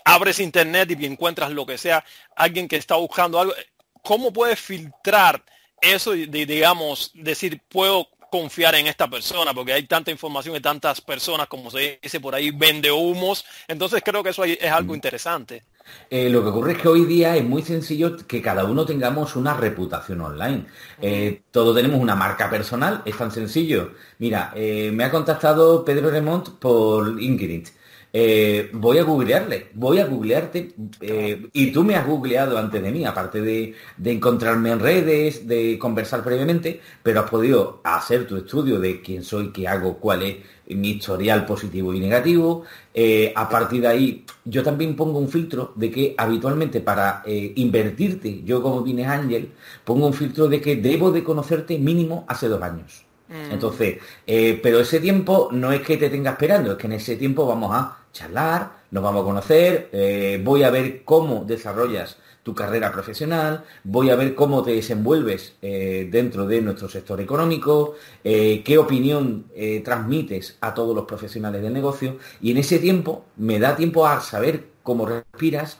abres 0.04 0.38
internet 0.38 0.90
y 0.90 1.06
encuentras 1.06 1.50
lo 1.50 1.64
que 1.64 1.78
sea, 1.78 2.04
alguien 2.36 2.68
que 2.68 2.76
está 2.76 2.96
buscando 2.96 3.40
algo, 3.40 3.54
¿cómo 4.02 4.32
puedes 4.32 4.60
filtrar 4.60 5.42
eso 5.80 6.14
y 6.14 6.26
digamos, 6.26 7.10
decir, 7.14 7.62
puedo 7.68 8.06
confiar 8.30 8.74
en 8.76 8.86
esta 8.86 9.08
persona, 9.08 9.52
porque 9.52 9.72
hay 9.72 9.82
tanta 9.84 10.10
información 10.10 10.56
y 10.56 10.60
tantas 10.60 11.00
personas, 11.00 11.48
como 11.48 11.70
se 11.70 11.98
dice 12.02 12.20
por 12.20 12.34
ahí, 12.34 12.50
vende 12.50 12.90
humos. 12.90 13.44
Entonces 13.68 14.02
creo 14.04 14.22
que 14.22 14.30
eso 14.30 14.44
es 14.44 14.70
algo 14.70 14.92
mm. 14.92 14.96
interesante. 14.96 15.62
Eh, 16.08 16.28
lo 16.28 16.42
que 16.42 16.48
ocurre 16.48 16.72
es 16.72 16.78
que 16.78 16.88
hoy 16.88 17.04
día 17.04 17.36
es 17.36 17.44
muy 17.44 17.62
sencillo 17.62 18.16
que 18.26 18.42
cada 18.42 18.64
uno 18.64 18.84
tengamos 18.84 19.36
una 19.36 19.54
reputación 19.54 20.20
online. 20.20 20.66
Eh, 21.00 21.42
todos 21.50 21.74
tenemos 21.74 22.00
una 22.00 22.16
marca 22.16 22.50
personal, 22.50 23.02
es 23.04 23.16
tan 23.16 23.30
sencillo. 23.30 23.92
Mira, 24.18 24.52
eh, 24.54 24.90
me 24.92 25.04
ha 25.04 25.10
contactado 25.10 25.84
Pedro 25.84 26.10
Remont 26.10 26.48
por 26.58 27.14
LinkedIn. 27.14 27.64
Eh, 28.12 28.70
voy 28.72 28.98
a 28.98 29.04
googlearle, 29.04 29.68
voy 29.74 30.00
a 30.00 30.06
googlearte 30.06 30.74
eh, 31.00 31.46
y 31.52 31.70
tú 31.70 31.84
me 31.84 31.94
has 31.94 32.06
googleado 32.06 32.58
antes 32.58 32.82
de 32.82 32.90
mí, 32.90 33.04
aparte 33.04 33.40
de, 33.40 33.74
encontrarme 34.04 34.70
en 34.72 34.80
redes, 34.80 35.46
de 35.46 35.78
conversar 35.78 36.24
previamente, 36.24 36.80
pero 37.02 37.20
has 37.20 37.30
podido 37.30 37.80
hacer 37.84 38.26
tu 38.26 38.36
estudio 38.36 38.80
de 38.80 39.00
quién 39.00 39.22
soy, 39.22 39.52
qué 39.52 39.68
hago, 39.68 39.98
cuál 39.98 40.22
es 40.22 40.36
mi 40.68 40.90
historial 40.90 41.46
positivo 41.46 41.94
y 41.94 42.00
negativo. 42.00 42.64
Eh, 42.92 43.32
a 43.36 43.48
partir 43.48 43.82
de 43.82 43.88
ahí, 43.88 44.24
yo 44.44 44.64
también 44.64 44.96
pongo 44.96 45.18
un 45.20 45.28
filtro 45.28 45.72
de 45.76 45.90
que 45.90 46.14
habitualmente 46.18 46.80
para 46.80 47.22
invertirte, 47.26 48.42
yo 48.42 48.60
como 48.62 48.82
Vines 48.82 49.06
Ángel, 49.06 49.50
pongo 49.84 50.06
un 50.06 50.14
filtro 50.14 50.48
de 50.48 50.60
que 50.60 50.76
debo 50.76 51.12
de 51.12 51.22
conocerte 51.22 51.78
mínimo 51.78 52.24
hace 52.28 52.48
dos 52.48 52.62
años. 52.62 53.09
Mm. 53.30 53.52
Entonces, 53.52 53.98
pero 54.26 54.80
ese 54.80 55.00
tiempo 55.00 55.48
no 55.52 55.72
es 55.72 55.80
que 55.80 55.96
te 55.96 56.10
tenga 56.10 56.32
esperando, 56.32 56.72
es 56.72 56.76
que 56.76 56.86
en 56.88 56.94
ese 56.94 57.16
tiempo 57.16 57.46
vamos 57.46 57.70
a 57.72 58.00
charlar, 58.12 58.80
nos 58.90 59.02
vamos 59.02 59.22
a 59.22 59.24
conocer, 59.24 59.88
eh, 59.92 60.40
voy 60.42 60.62
a 60.62 60.70
ver 60.70 61.04
cómo 61.04 61.44
desarrollas 61.44 62.18
tu 62.42 62.54
carrera 62.54 62.90
profesional, 62.90 63.64
voy 63.84 64.10
a 64.10 64.16
ver 64.16 64.34
cómo 64.34 64.62
te 64.62 64.72
desenvuelves 64.72 65.54
eh, 65.60 66.08
dentro 66.10 66.46
de 66.46 66.62
nuestro 66.62 66.88
sector 66.88 67.20
económico, 67.20 67.96
eh, 68.24 68.62
qué 68.64 68.78
opinión 68.78 69.46
transmites 69.84 70.56
a 70.60 70.72
todos 70.72 70.96
los 70.96 71.04
profesionales 71.04 71.62
del 71.62 71.74
negocio 71.74 72.16
y 72.40 72.50
en 72.50 72.56
ese 72.56 72.78
tiempo 72.78 73.26
me 73.36 73.58
da 73.58 73.76
tiempo 73.76 74.06
a 74.06 74.20
saber 74.20 74.68
cómo 74.82 75.04
respiras, 75.04 75.78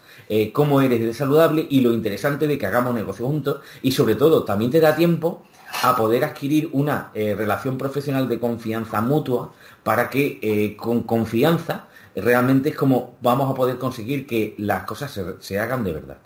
cómo 0.53 0.83
eres 0.83 1.01
de 1.01 1.15
saludable 1.15 1.67
y 1.69 1.81
lo 1.81 1.95
interesante 1.95 2.47
de 2.47 2.59
que 2.59 2.67
hagamos 2.67 2.95
negocio 2.95 3.27
juntos 3.27 3.61
y 3.83 3.93
sobre 3.93 4.15
todo 4.15 4.45
también 4.45 4.71
te 4.71 4.81
da 4.81 4.95
tiempo 4.95 5.43
a 5.83 5.97
poder 5.97 6.25
adquirir 6.25 6.69
una 6.73 7.11
relación 7.15 7.79
profesional 7.79 8.29
de 8.29 8.39
confianza 8.39 9.01
mutua 9.01 9.53
para 9.83 10.11
que 10.11 10.77
con 10.79 11.03
confianza 11.03 11.87
realmente 12.15 12.71
es 12.71 12.77
como 12.77 13.17
vamos 13.21 13.51
a 13.51 13.55
poder 13.55 13.79
conseguir 13.79 14.27
que 14.27 14.55
las 14.59 14.85
cosas 14.85 15.19
se, 15.41 15.59
hagan 15.59 15.85
de 15.85 15.93
verdad. 15.93 16.19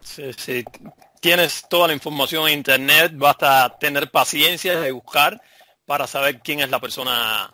Sí, 0.00 0.32
sí. 0.36 0.64
Tienes 1.20 1.66
toda 1.68 1.88
la 1.88 1.94
información 1.94 2.48
en 2.48 2.58
internet, 2.58 3.12
basta 3.14 3.76
tener 3.78 4.10
paciencia 4.10 4.78
de 4.80 4.92
buscar 4.92 5.40
para 5.84 6.06
saber 6.06 6.40
quién 6.40 6.60
es 6.60 6.70
la 6.70 6.80
persona 6.80 7.52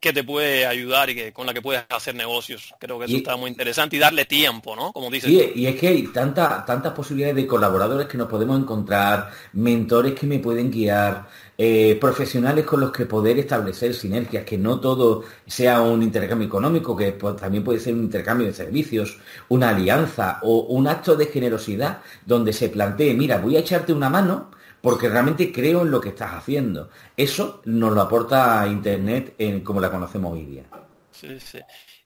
que 0.00 0.12
te 0.12 0.24
puede 0.24 0.66
ayudar 0.66 1.10
y 1.10 1.14
que 1.14 1.32
con 1.32 1.46
la 1.46 1.54
que 1.54 1.62
puedes 1.62 1.84
hacer 1.88 2.14
negocios. 2.14 2.74
Creo 2.78 2.98
que 2.98 3.06
eso 3.06 3.16
está 3.16 3.36
muy 3.36 3.50
interesante 3.50 3.96
y 3.96 3.98
darle 3.98 4.24
tiempo, 4.24 4.74
¿no? 4.76 4.92
Como 4.92 5.10
dices. 5.10 5.30
Y 5.30 5.66
es 5.66 5.76
que 5.76 5.88
hay 5.88 6.06
tanta, 6.08 6.64
tantas 6.64 6.92
posibilidades 6.92 7.36
de 7.36 7.46
colaboradores 7.46 8.06
que 8.06 8.18
nos 8.18 8.28
podemos 8.28 8.58
encontrar, 8.58 9.30
mentores 9.52 10.14
que 10.14 10.26
me 10.26 10.38
pueden 10.38 10.70
guiar, 10.70 11.26
eh, 11.60 11.98
profesionales 12.00 12.64
con 12.64 12.78
los 12.78 12.92
que 12.92 13.04
poder 13.04 13.36
establecer 13.38 13.92
sinergias, 13.92 14.44
que 14.44 14.56
no 14.56 14.78
todo 14.78 15.24
sea 15.44 15.80
un 15.80 16.04
intercambio 16.04 16.46
económico, 16.46 16.96
que 16.96 17.12
también 17.12 17.64
puede 17.64 17.80
ser 17.80 17.94
un 17.94 18.04
intercambio 18.04 18.46
de 18.46 18.52
servicios, 18.52 19.18
una 19.48 19.70
alianza 19.70 20.38
o 20.42 20.60
un 20.68 20.86
acto 20.86 21.16
de 21.16 21.26
generosidad 21.26 21.98
donde 22.24 22.52
se 22.52 22.68
plantee, 22.68 23.12
mira, 23.14 23.38
voy 23.38 23.56
a 23.56 23.60
echarte 23.60 23.92
una 23.92 24.08
mano 24.08 24.50
porque 24.80 25.08
realmente 25.08 25.52
creo 25.52 25.82
en 25.82 25.90
lo 25.90 26.00
que 26.00 26.10
estás 26.10 26.32
haciendo. 26.32 26.90
Eso 27.16 27.62
nos 27.64 27.92
lo 27.92 28.00
aporta 28.00 28.66
Internet 28.66 29.34
en, 29.38 29.60
como 29.60 29.80
la 29.80 29.90
conocemos 29.90 30.32
hoy 30.32 30.44
día. 30.44 30.64
Sí, 31.10 31.38
sí. 31.40 31.58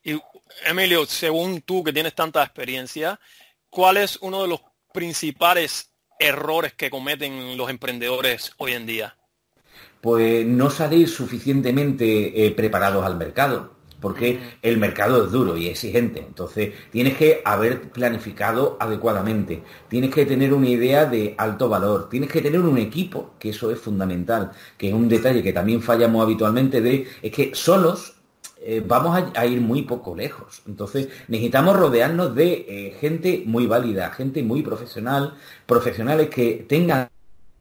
Y 0.04 0.18
Emilio, 0.64 1.06
según 1.06 1.62
tú 1.62 1.84
que 1.84 1.92
tienes 1.92 2.14
tanta 2.14 2.42
experiencia, 2.42 3.18
¿cuál 3.68 3.98
es 3.98 4.18
uno 4.20 4.42
de 4.42 4.48
los 4.48 4.60
principales 4.92 5.90
errores 6.18 6.74
que 6.74 6.90
cometen 6.90 7.56
los 7.56 7.70
emprendedores 7.70 8.52
hoy 8.58 8.72
en 8.72 8.86
día? 8.86 9.16
Pues 10.00 10.44
no 10.46 10.70
salir 10.70 11.08
suficientemente 11.08 12.46
eh, 12.46 12.50
preparados 12.50 13.04
al 13.04 13.16
mercado 13.16 13.81
porque 14.02 14.38
el 14.60 14.76
mercado 14.76 15.24
es 15.24 15.32
duro 15.32 15.56
y 15.56 15.68
exigente. 15.68 16.20
Entonces, 16.20 16.74
tienes 16.90 17.16
que 17.16 17.40
haber 17.44 17.90
planificado 17.90 18.76
adecuadamente, 18.78 19.62
tienes 19.88 20.10
que 20.10 20.26
tener 20.26 20.52
una 20.52 20.68
idea 20.68 21.06
de 21.06 21.34
alto 21.38 21.70
valor, 21.70 22.10
tienes 22.10 22.30
que 22.30 22.42
tener 22.42 22.60
un 22.60 22.76
equipo, 22.76 23.30
que 23.38 23.50
eso 23.50 23.70
es 23.70 23.78
fundamental, 23.78 24.52
que 24.76 24.88
es 24.88 24.94
un 24.94 25.08
detalle 25.08 25.42
que 25.42 25.54
también 25.54 25.80
fallamos 25.80 26.22
habitualmente 26.22 26.82
de, 26.82 27.06
es 27.22 27.32
que 27.32 27.54
solos 27.54 28.16
eh, 28.64 28.82
vamos 28.86 29.32
a, 29.34 29.46
ir 29.46 29.60
muy 29.60 29.82
poco 29.82 30.14
lejos. 30.14 30.62
Entonces, 30.66 31.08
necesitamos 31.28 31.76
rodearnos 31.76 32.34
de 32.34 32.66
eh, 32.68 32.96
gente 33.00 33.42
muy 33.46 33.66
válida, 33.66 34.10
gente 34.10 34.42
muy 34.42 34.62
profesional, 34.62 35.34
profesionales 35.66 36.28
que 36.28 36.64
tengan 36.68 37.08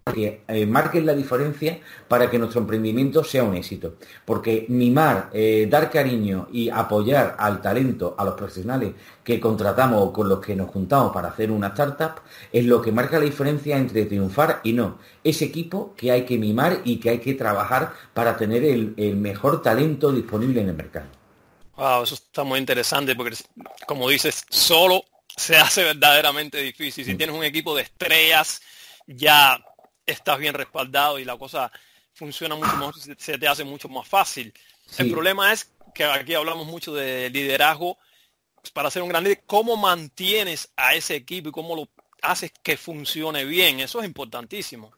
que 0.03 0.41
eh, 0.48 0.65
marquen 0.65 1.05
la 1.05 1.13
diferencia 1.13 1.79
para 2.08 2.29
que 2.29 2.39
nuestro 2.39 2.62
emprendimiento 2.62 3.24
sea 3.24 3.43
un 3.43 3.55
éxito. 3.55 3.98
Porque 4.25 4.65
mimar, 4.70 5.29
eh, 5.31 5.67
dar 5.70 5.91
cariño 5.91 6.48
y 6.51 6.70
apoyar 6.70 7.36
al 7.38 7.62
talento, 7.62 8.15
a 8.17 8.25
los 8.25 8.34
profesionales 8.34 8.93
que 9.24 9.39
contratamos 9.39 10.01
o 10.01 10.12
con 10.12 10.27
los 10.27 10.39
que 10.39 10.55
nos 10.55 10.72
juntamos 10.72 11.13
para 11.13 11.29
hacer 11.29 11.51
una 11.51 11.67
startup, 11.67 12.22
es 12.51 12.65
lo 12.65 12.81
que 12.81 12.91
marca 12.91 13.20
la 13.20 13.25
diferencia 13.25 13.77
entre 13.77 14.05
triunfar 14.05 14.62
y 14.63 14.74
no. 14.74 14.98
Ese 15.24 15.46
equipo 15.46 15.93
que 15.96 16.12
hay 16.12 16.25
que 16.25 16.38
mimar 16.38 16.81
y 16.84 17.00
que 17.00 17.12
hay 17.12 17.20
que 17.20 17.36
trabajar 17.36 17.93
para 18.13 18.36
tener 18.36 18.63
el, 18.63 18.96
mejor 19.15 19.62
talento 19.62 20.12
disponible 20.12 20.62
en 20.62 20.70
el 20.70 20.75
mercado. 20.75 21.05
Wow, 21.75 22.03
eso 22.03 22.15
está 22.15 22.43
muy 22.43 22.60
interesante 22.60 23.15
porque, 23.15 23.38
como 23.86 24.10
dices, 24.10 24.46
solo 24.50 25.03
se 25.27 25.58
hace 25.58 25.84
verdaderamente 25.84 26.58
difícil. 26.58 27.05
Si 27.05 27.13
mm. 27.13 27.17
tienes 27.17 27.36
un 27.36 27.43
equipo 27.43 27.75
de 27.75 27.84
estrellas, 27.84 28.62
ya 29.08 29.63
estás 30.05 30.38
bien 30.39 30.53
respaldado 30.53 31.20
y 31.20 31.25
la 31.25 31.38
cosa 31.38 31.72
funciona 32.13 32.55
mucho 32.55 32.75
más, 32.77 33.10
se 33.17 33.38
te 33.38 33.48
hace 33.48 33.63
mucho 33.63 33.89
más 33.89 34.08
fácil. 34.08 34.53
El 34.98 35.12
problema 35.12 35.53
es 35.53 35.72
que 35.93 36.03
aquí 36.03 36.34
hablamos 36.34 36.67
mucho 36.67 36.93
de 36.93 37.29
liderazgo. 37.29 37.98
Pues, 38.55 38.72
para 38.72 38.91
ser 38.91 39.01
un 39.01 39.10
gran 39.10 39.24
líder, 39.24 39.43
¿cómo 39.46 39.77
mantienes 39.77 40.72
a 40.75 40.93
ese 40.93 41.15
equipo 41.15 41.50
y 41.50 41.51
cómo 41.51 41.75
lo 41.75 41.88
haces 42.22 42.51
que 42.62 42.77
funcione 42.77 43.46
bien? 43.46 43.79
Eso 43.79 44.00
es 44.00 44.05
importantísimo 44.05 44.91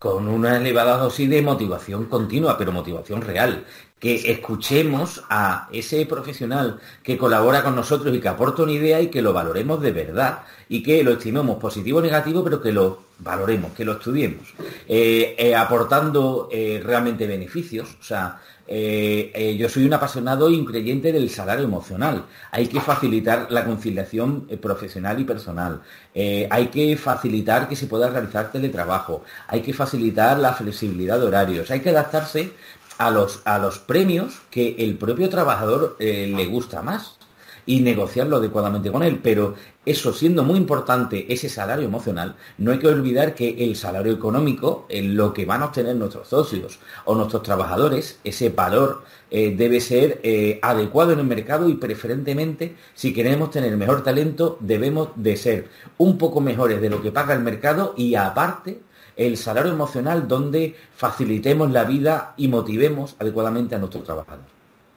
con 0.00 0.28
una 0.28 0.56
elevada 0.56 0.96
dosis 0.96 1.28
de 1.28 1.42
motivación 1.42 2.06
continua, 2.06 2.56
pero 2.56 2.72
motivación 2.72 3.20
real. 3.20 3.66
Que 4.00 4.32
escuchemos 4.32 5.22
a 5.28 5.68
ese 5.72 6.06
profesional 6.06 6.80
que 7.02 7.18
colabora 7.18 7.62
con 7.62 7.76
nosotros 7.76 8.16
y 8.16 8.20
que 8.20 8.28
aporta 8.28 8.62
una 8.62 8.72
idea 8.72 9.00
y 9.00 9.08
que 9.08 9.20
lo 9.20 9.32
valoremos 9.34 9.80
de 9.82 9.92
verdad 9.92 10.40
y 10.70 10.82
que 10.82 11.04
lo 11.04 11.12
estimemos 11.12 11.58
positivo 11.58 11.98
o 11.98 12.02
negativo, 12.02 12.42
pero 12.42 12.62
que 12.62 12.72
lo 12.72 13.10
valoremos, 13.18 13.72
que 13.72 13.84
lo 13.84 13.92
estudiemos, 13.94 14.46
eh, 14.88 15.34
eh, 15.36 15.54
aportando 15.54 16.48
eh, 16.50 16.80
realmente 16.82 17.26
beneficios. 17.26 17.96
O 18.00 18.02
sea, 18.02 18.40
yo 18.68 19.68
soy 19.68 19.84
un 19.84 19.94
apasionado 19.94 20.48
y 20.48 20.54
un 20.54 20.64
creyente 20.64 21.10
del 21.10 21.28
salario 21.28 21.64
emocional. 21.64 22.26
Hay 22.52 22.68
que 22.68 22.80
facilitar 22.80 23.48
la 23.50 23.64
conciliación 23.64 24.46
profesional 24.62 25.18
y 25.18 25.24
personal. 25.24 25.82
hay 26.14 26.68
que 26.68 26.96
facilitar 26.96 27.68
que 27.68 27.74
se 27.74 27.88
pueda 27.88 28.08
realizar 28.08 28.52
teletrabajo. 28.52 29.24
Hay 29.48 29.62
que 29.62 29.72
facilitar 29.72 30.38
la 30.38 30.52
flexibilidad 30.52 31.18
de 31.18 31.26
horarios. 31.26 31.68
Hay 31.72 31.80
que 31.80 31.90
adaptarse 31.90 32.52
a 33.00 33.10
los, 33.10 33.40
a 33.44 33.58
los 33.58 33.78
premios 33.78 34.40
que 34.50 34.76
el 34.78 34.96
propio 34.96 35.28
trabajador 35.28 35.96
le 35.98 36.46
gusta 36.46 36.82
más 36.82 37.18
y 37.66 37.80
negociarlo 37.80 38.36
adecuadamente 38.36 38.90
con 38.90 39.02
él. 39.02 39.20
Pero 39.22 39.54
eso 39.86 40.12
siendo 40.12 40.42
muy 40.42 40.58
importante, 40.58 41.32
ese 41.32 41.48
salario 41.48 41.84
emocional, 41.84 42.36
no 42.58 42.72
hay 42.72 42.78
que 42.78 42.88
olvidar 42.88 43.34
que 43.34 43.64
el 43.64 43.76
salario 43.76 44.12
económico, 44.12 44.86
en 44.88 45.16
lo 45.16 45.32
que 45.32 45.44
van 45.44 45.62
a 45.62 45.66
obtener 45.66 45.96
nuestros 45.96 46.28
socios 46.28 46.78
o 47.04 47.14
nuestros 47.14 47.42
trabajadores, 47.42 48.18
ese 48.24 48.50
valor 48.50 49.04
eh, 49.30 49.54
debe 49.56 49.80
ser 49.80 50.20
eh, 50.22 50.58
adecuado 50.62 51.12
en 51.12 51.20
el 51.20 51.26
mercado 51.26 51.68
y 51.68 51.74
preferentemente, 51.74 52.74
si 52.94 53.12
queremos 53.12 53.50
tener 53.50 53.76
mejor 53.76 54.02
talento, 54.02 54.58
debemos 54.60 55.10
de 55.14 55.36
ser 55.36 55.68
un 55.98 56.18
poco 56.18 56.40
mejores 56.40 56.80
de 56.80 56.90
lo 56.90 57.00
que 57.00 57.12
paga 57.12 57.34
el 57.34 57.40
mercado 57.40 57.94
y 57.96 58.16
aparte 58.16 58.80
el 59.16 59.36
salario 59.36 59.72
emocional 59.72 60.26
donde 60.28 60.76
facilitemos 60.96 61.70
la 61.70 61.84
vida 61.84 62.34
y 62.36 62.48
motivemos 62.48 63.16
adecuadamente 63.18 63.74
a 63.74 63.78
nuestros 63.78 64.04
trabajadores. 64.04 64.46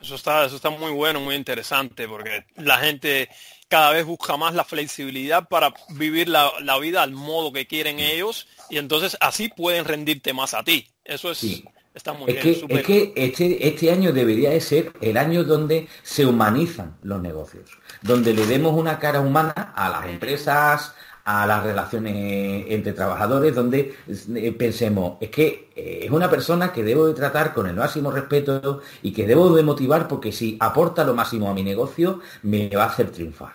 Eso 0.02 0.16
está, 0.16 0.46
eso 0.46 0.58
está 0.58 0.70
muy 0.70 0.92
bueno, 0.92 1.22
muy 1.22 1.36
interesante, 1.36 2.08
porque 2.10 2.46
la 2.58 2.78
gente 2.78 3.30
cada 3.70 3.92
vez 3.92 4.06
busca 4.06 4.38
más 4.38 4.54
la 4.54 4.66
flexibilidad 4.66 5.48
para 5.48 5.74
vivir 5.90 6.28
la, 6.28 6.52
vida 6.80 7.02
al 7.02 7.12
modo 7.12 7.52
que 7.52 7.66
quieren 7.66 8.00
ellos 8.00 8.48
y 8.70 8.78
entonces 8.78 9.18
así 9.20 9.48
pueden 9.48 9.86
rendirte 9.86 10.34
más 10.34 10.54
a 10.54 10.64
ti. 10.64 10.88
Eso 11.04 11.32
es, 11.32 11.64
está 11.94 12.14
muy 12.14 12.34
bien. 12.34 12.44
Que, 12.44 12.66
es 12.70 12.86
que 12.86 13.14
este, 13.16 13.68
este 13.68 13.92
año 13.92 14.12
debería 14.12 14.52
de 14.52 14.62
ser 14.62 14.92
el 15.02 15.18
año 15.18 15.44
donde 15.44 15.88
se 16.04 16.26
humanizan 16.26 16.98
los 17.02 17.22
negocios, 17.22 17.70
donde 18.02 18.34
le 18.34 18.46
demos 18.46 18.74
una 18.74 19.00
cara 19.00 19.22
humana 19.22 19.74
a 19.76 19.90
las 19.90 20.06
empresas, 20.06 20.94
a 21.26 21.46
las 21.46 21.64
relaciones 21.64 22.66
entre 22.70 22.94
trabajadores, 22.94 23.56
donde 23.56 23.96
eh, 24.08 24.52
pensemos, 24.52 25.18
es 25.22 25.30
que 25.30 25.70
eh, 25.76 26.02
es 26.04 26.12
una 26.12 26.30
persona 26.30 26.72
que 26.74 26.84
debo 26.84 27.08
de 27.08 27.14
tratar 27.14 27.54
con 27.54 27.68
el 27.68 27.76
máximo 27.76 28.12
respeto 28.12 28.82
y 29.02 29.14
que 29.14 29.26
debo 29.26 29.56
de 29.56 29.64
motivar 29.64 30.08
porque 30.08 30.32
si 30.32 30.58
aporta 30.60 31.04
lo 31.04 31.14
máximo 31.14 31.50
a 31.50 31.54
mi 31.54 31.64
negocio, 31.64 32.20
me 32.42 32.68
va 32.70 32.84
a 32.84 32.88
hacer 32.88 33.12
triunfar. 33.12 33.54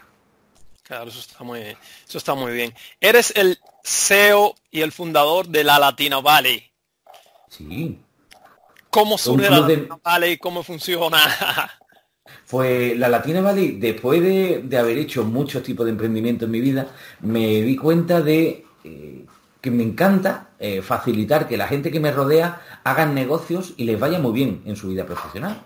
Claro, 0.82 1.10
eso 1.10 1.20
está 1.20 1.44
muy, 1.44 1.60
eso 1.60 2.16
está 2.18 2.34
muy 2.34 2.52
bien. 2.52 2.74
Eres 3.00 3.34
el 3.36 3.58
CEO 3.84 4.54
y 4.70 4.80
el 4.80 4.92
fundador 4.92 5.48
de 5.48 5.62
la 5.62 5.78
Latina 5.78 6.20
Valley. 6.20 6.64
Sí. 7.50 7.98
¿Cómo 8.88 9.18
surge 9.18 9.50
la 9.50 9.60
Latina 9.60 9.98
Valley? 10.02 10.38
¿Cómo 10.38 10.62
funciona? 10.62 11.18
Pues 12.48 12.96
la 12.96 13.10
Latina 13.10 13.42
Valley, 13.42 13.72
después 13.72 14.22
de, 14.22 14.78
haber 14.78 14.96
hecho 14.96 15.22
muchos 15.24 15.62
tipos 15.62 15.84
de 15.84 15.92
emprendimiento 15.92 16.46
en 16.46 16.50
mi 16.50 16.60
vida, 16.60 16.86
me 17.20 17.60
di 17.60 17.76
cuenta 17.76 18.22
de 18.22 18.64
eh, 18.84 19.26
que 19.60 19.70
me 19.70 19.82
encanta 19.82 20.50
eh, 20.58 20.80
facilitar 20.80 21.46
que 21.46 21.58
la 21.58 21.68
gente 21.68 21.90
que 21.90 22.00
me 22.00 22.10
rodea 22.10 22.62
hagan 22.84 23.14
negocios 23.14 23.74
y 23.76 23.84
les 23.84 24.00
vaya 24.00 24.18
muy 24.18 24.32
bien 24.32 24.62
en 24.64 24.76
su 24.76 24.88
vida 24.88 25.04
profesional. 25.04 25.62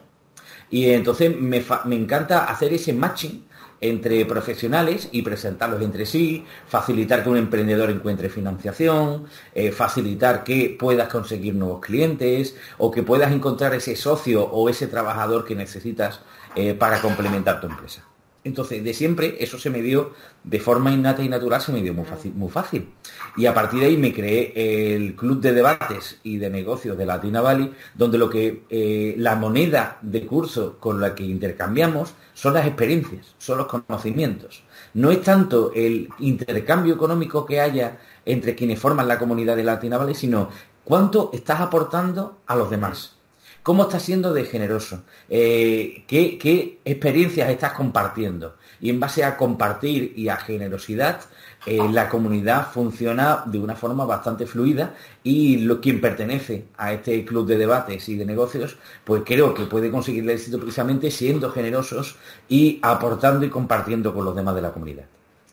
Y 0.70 0.90
entonces 0.90 1.38
me, 1.38 1.62
encanta 1.94 2.46
hacer 2.46 2.72
ese 2.72 2.92
matching 2.92 3.44
entre 3.80 4.24
profesionales 4.24 5.08
y 5.12 5.22
presentarlos 5.22 5.82
entre 5.82 6.06
sí, 6.06 6.44
facilitar 6.66 7.22
que 7.22 7.28
un 7.28 7.36
emprendedor 7.36 7.90
encuentre 7.90 8.28
financiación, 8.28 9.26
eh, 9.54 9.70
facilitar 9.70 10.44
que 10.44 10.76
puedas 10.78 11.08
conseguir 11.08 11.54
nuevos 11.54 11.80
clientes 11.80 12.56
o 12.78 12.90
que 12.90 13.02
puedas 13.02 13.32
encontrar 13.32 13.74
ese 13.74 13.94
socio 13.94 14.44
o 14.44 14.68
ese 14.68 14.86
trabajador 14.86 15.44
que 15.44 15.54
necesitas 15.54 16.20
eh, 16.56 16.74
para 16.74 17.00
complementar 17.00 17.60
tu 17.60 17.66
empresa. 17.66 18.04
Entonces, 18.44 18.82
de 18.82 18.92
siempre, 18.92 19.36
eso 19.38 19.56
se 19.56 19.70
me 19.70 19.82
dio 19.82 20.12
de 20.42 20.58
forma 20.58 20.90
innata 20.90 21.22
y 21.22 21.28
natural, 21.28 21.60
se 21.60 21.70
me 21.70 21.80
dio 21.80 21.94
muy 21.94 22.04
fácil. 22.04 22.32
Muy 22.34 22.50
fácil. 22.50 22.88
Y 23.36 23.46
a 23.46 23.54
partir 23.54 23.80
de 23.80 23.86
ahí 23.86 23.96
me 23.96 24.12
creé 24.12 24.94
el 24.96 25.14
club 25.14 25.40
de 25.40 25.52
debates 25.52 26.18
y 26.24 26.38
de 26.38 26.50
negocios 26.50 26.98
de 26.98 27.06
Latina 27.06 27.40
Valley, 27.40 27.72
donde 27.94 28.18
lo 28.18 28.28
que 28.28 28.64
eh, 28.68 29.14
la 29.16 29.36
moneda 29.36 29.98
de 30.02 30.26
curso 30.26 30.78
con 30.80 31.00
la 31.00 31.14
que 31.14 31.22
intercambiamos 31.22 32.14
son 32.34 32.54
las 32.54 32.66
experiencias, 32.66 33.34
son 33.38 33.58
los 33.58 33.68
conocimientos. 33.68 34.64
No 34.94 35.12
es 35.12 35.22
tanto 35.22 35.72
el 35.74 36.08
intercambio 36.18 36.94
económico 36.94 37.46
que 37.46 37.60
haya 37.60 38.00
entre 38.26 38.56
quienes 38.56 38.80
forman 38.80 39.06
la 39.06 39.18
comunidad 39.18 39.54
de 39.54 39.64
Latina 39.64 39.98
Valley, 39.98 40.16
sino 40.16 40.48
cuánto 40.82 41.30
estás 41.32 41.60
aportando 41.60 42.40
a 42.46 42.56
los 42.56 42.70
demás. 42.70 43.21
¿Cómo 43.62 43.84
estás 43.84 44.02
siendo 44.02 44.32
de 44.32 44.44
generoso? 44.44 45.04
Eh, 45.28 46.02
¿qué, 46.08 46.80
experiencias 46.84 47.48
estás 47.48 47.72
compartiendo? 47.72 48.56
Y 48.80 48.90
en 48.90 48.98
base 48.98 49.22
a 49.22 49.36
compartir 49.36 50.14
y 50.16 50.28
a 50.28 50.36
generosidad, 50.36 51.20
eh, 51.64 51.78
la 51.92 52.08
comunidad 52.08 52.72
funciona 52.72 53.44
de 53.46 53.60
una 53.60 53.76
forma 53.76 54.04
bastante 54.04 54.46
fluida 54.46 54.96
y 55.22 55.58
lo, 55.58 55.80
quien 55.80 56.00
pertenece 56.00 56.64
a 56.76 56.92
este 56.92 57.24
club 57.24 57.46
de 57.46 57.56
debates 57.56 58.08
y 58.08 58.16
de 58.16 58.26
negocios, 58.26 58.76
pues 59.04 59.22
creo 59.24 59.54
que 59.54 59.66
puede 59.66 59.92
conseguir 59.92 60.24
el 60.24 60.30
éxito 60.30 60.58
precisamente 60.58 61.12
siendo 61.12 61.52
generosos 61.52 62.16
y 62.48 62.80
aportando 62.82 63.46
y 63.46 63.50
compartiendo 63.50 64.12
con 64.12 64.24
los 64.24 64.34
demás 64.34 64.56
de 64.56 64.62
la 64.62 64.72
comunidad. 64.72 65.04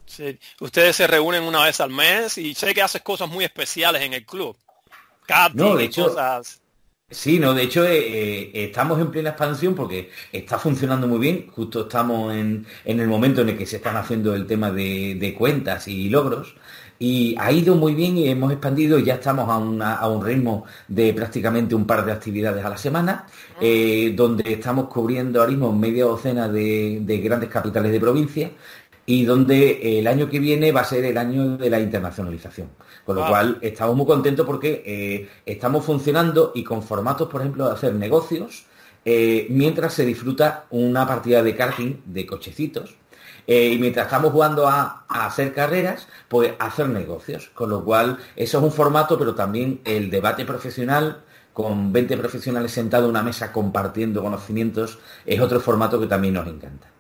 Sí. 0.08 0.40
Ustedes 0.62 0.96
se 0.96 1.06
reúnen 1.06 1.44
una 1.44 1.64
vez 1.64 1.80
al 1.80 1.92
mes 1.92 2.40
y 2.40 2.56
sé 2.56 2.74
que 2.74 2.82
haces 2.82 3.04
cosas 3.04 3.30
muy 3.30 3.46
especiales 3.46 4.02
en 4.02 4.14
el 4.14 4.26
club. 4.26 4.58
no, 5.54 5.76
de 5.76 5.84
hecho, 5.84 6.08
cosas 6.08 6.60
Sí, 7.12 7.40
no, 7.40 7.56
de 7.56 7.64
hecho 7.64 7.84
eh, 7.86 7.98
eh, 7.98 8.66
estamos 8.66 9.00
en 9.00 9.10
plena 9.10 9.30
expansión 9.30 9.74
porque 9.74 10.12
está 10.32 10.60
funcionando 10.60 11.08
muy 11.08 11.18
bien, 11.18 11.48
justo 11.50 11.82
estamos 11.82 12.32
en, 12.36 12.68
el 12.86 13.08
momento 13.08 13.42
en 13.42 13.50
el 13.50 13.58
que 13.58 13.66
se 13.66 13.78
están 13.78 13.98
haciendo 13.98 14.36
el 14.36 14.46
tema 14.46 14.72
de, 14.72 15.36
cuentas 15.38 15.88
y 15.88 16.08
logros. 16.10 16.56
Y 17.00 17.36
ha 17.40 17.52
ido 17.52 17.76
muy 17.76 17.96
bien 17.96 18.18
y 18.18 18.28
hemos 18.28 18.52
expandido, 18.52 19.00
ya 19.00 19.16
estamos 19.16 19.50
a, 19.50 20.08
un 20.08 20.24
ritmo 20.24 20.66
de 20.88 21.14
prácticamente 21.14 21.74
un 21.74 21.88
par 21.88 22.06
de 22.06 22.12
actividades 22.12 22.64
a 22.64 22.70
la 22.70 22.78
semana, 22.78 23.26
eh, 23.60 24.14
donde 24.16 24.54
estamos 24.54 24.90
cubriendo 24.90 25.40
ahora 25.40 25.52
mismo 25.52 25.72
media 25.74 26.04
docena 26.04 26.50
de, 26.50 27.00
de 27.02 27.18
grandes 27.20 27.50
capitales 27.50 27.92
de 27.92 28.00
provincia 28.02 28.52
y 29.10 29.26
donde 29.26 29.98
el 29.98 30.06
año 30.06 30.30
que 30.30 30.40
viene 30.40 30.72
va 30.72 30.82
a 30.82 30.84
ser 30.84 31.04
el 31.04 31.18
año 31.18 31.58
de 31.58 31.68
la 31.68 31.80
internacionalización. 31.80 32.70
Con 33.04 33.16
lo 33.16 33.28
cual 33.28 33.58
estamos 33.60 33.96
muy 33.96 34.06
contentos 34.06 34.46
porque 34.46 34.84
eh, 34.86 35.28
estamos 35.48 35.84
funcionando 35.84 36.52
y 36.54 36.64
con 36.64 36.84
formatos, 36.84 37.28
por 37.28 37.42
ejemplo, 37.42 37.66
de 37.66 37.74
hacer 37.74 37.96
negocios, 37.96 38.68
eh, 39.04 39.48
mientras 39.50 39.96
se 39.96 40.06
disfruta 40.06 40.68
una 40.70 41.08
partida 41.08 41.42
de 41.42 41.56
karting 41.56 42.04
de 42.06 42.28
cochecitos. 42.28 42.98
Eh, 43.48 43.70
y 43.74 43.80
mientras 43.80 44.06
estamos 44.06 44.32
jugando 44.32 44.68
a, 44.68 45.06
hacer 45.10 45.56
carreras, 45.56 46.08
pues 46.28 46.54
hacer 46.60 46.88
negocios. 46.90 47.50
Con 47.56 47.72
lo 47.72 47.84
cual, 47.84 48.20
eso 48.36 48.60
es 48.60 48.64
un 48.64 48.72
formato, 48.72 49.18
pero 49.18 49.34
también 49.34 49.82
el 49.86 50.12
debate 50.12 50.46
profesional 50.46 51.24
con 51.52 51.92
20 51.92 52.16
profesionales 52.16 52.72
sentados 52.72 53.06
en 53.06 53.10
una 53.10 53.24
mesa 53.24 53.52
compartiendo 53.52 54.22
conocimientos 54.22 55.00
es 55.26 55.40
otro 55.40 55.60
formato 55.60 56.00
que 56.00 56.06
también 56.06 56.36
nos 56.36 56.46
encanta. 56.46 56.92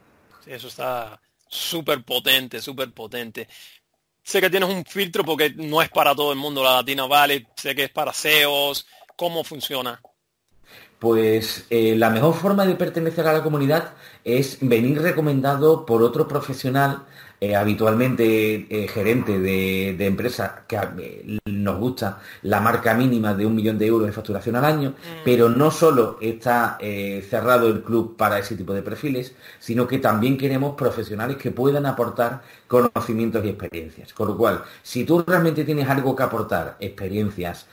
Sí, 0.44 0.54
eso 0.54 0.70
está 0.70 1.20
súper 1.50 2.04
potente, 2.04 2.62
súper 2.62 2.92
potente. 2.94 3.48
Sé 4.24 4.40
que 4.40 4.50
tienes 4.50 4.70
un 4.70 4.86
filtro 4.86 5.26
porque 5.26 5.50
no 5.56 5.82
es 5.82 5.90
para 5.90 6.16
todo 6.16 6.32
el 6.32 6.38
mundo 6.38 6.64
la 6.64 6.76
Latina 6.76 7.08
Valley, 7.08 7.46
sé 7.56 7.76
que 7.76 7.86
es 7.86 7.90
para 7.90 8.14
SEOs. 8.14 8.86
¿Cómo 9.16 9.44
funciona? 9.44 10.00
Pues 11.00 11.66
eh, 11.70 11.96
la 11.96 12.10
mejor 12.10 12.36
forma 12.36 12.66
de 12.66 12.76
pertenecer 12.76 13.26
a 13.26 13.34
la 13.34 13.44
comunidad 13.44 13.94
es 14.24 14.58
venir 14.62 15.02
recomendado 15.02 15.86
por 15.86 16.04
otro 16.04 16.28
profesional 16.28 17.06
eh, 17.42 17.56
habitualmente 17.56 18.68
eh, 18.70 18.88
gerente 18.90 19.40
de, 19.40 20.06
empresa 20.06 20.66
que 20.68 20.78
nos 21.70 21.80
gusta 21.80 22.20
la 22.44 22.60
marca 22.60 22.94
mínima 22.94 23.34
de 23.34 23.46
un 23.46 23.56
millón 23.56 23.78
de 23.78 23.88
euros 23.88 24.08
de 24.08 24.14
facturación 24.14 24.56
al 24.56 24.66
año, 24.66 24.94
pero 25.24 25.50
no 25.50 25.72
solo 25.72 26.18
está 26.22 26.78
cerrado 27.30 27.68
el 27.68 27.82
club 27.82 28.16
para 28.18 28.40
ese 28.40 28.56
tipo 28.56 28.74
de 28.74 28.82
perfiles, 28.82 29.34
sino 29.60 29.88
que 29.88 30.00
también 30.00 30.38
queremos 30.38 30.76
profesionales 30.76 31.38
que 31.38 31.52
puedan 31.52 31.86
aportar 31.86 32.42
conocimientos 32.68 33.44
y 33.46 33.50
experiencias. 33.50 34.14
Con 34.14 34.30
lo 34.30 34.38
cual, 34.38 34.64
si 34.84 35.04
tú 35.04 35.24
realmente 35.26 35.64
tienes 35.64 35.88
algo 35.90 36.16
que 36.16 36.24
aportar, 36.24 36.78
experiencias, 36.80 37.68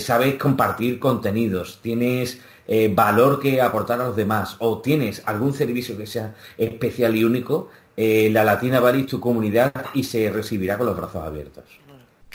sabes 0.00 0.34
compartir 0.36 0.98
contenidos, 0.98 1.80
tienes 1.82 2.40
valor 2.94 3.40
que 3.40 3.60
aportar 3.60 4.00
a 4.00 4.06
los 4.06 4.16
demás 4.16 4.56
o 4.58 4.80
tienes 4.80 5.22
algún 5.26 5.54
servicio 5.54 5.96
que 5.96 6.06
sea 6.06 6.34
especial 6.56 7.16
y 7.16 7.24
único, 7.24 7.68
eh, 8.02 8.30
la 8.32 8.44
Latina 8.44 8.80
Valley 8.80 9.02
tu 9.02 9.20
comunidad 9.20 9.72
y 9.92 10.04
se 10.04 10.30
recibirá 10.30 10.78
con 10.78 10.86
los 10.86 10.96
brazos 10.96 11.22
abiertos. 11.22 11.64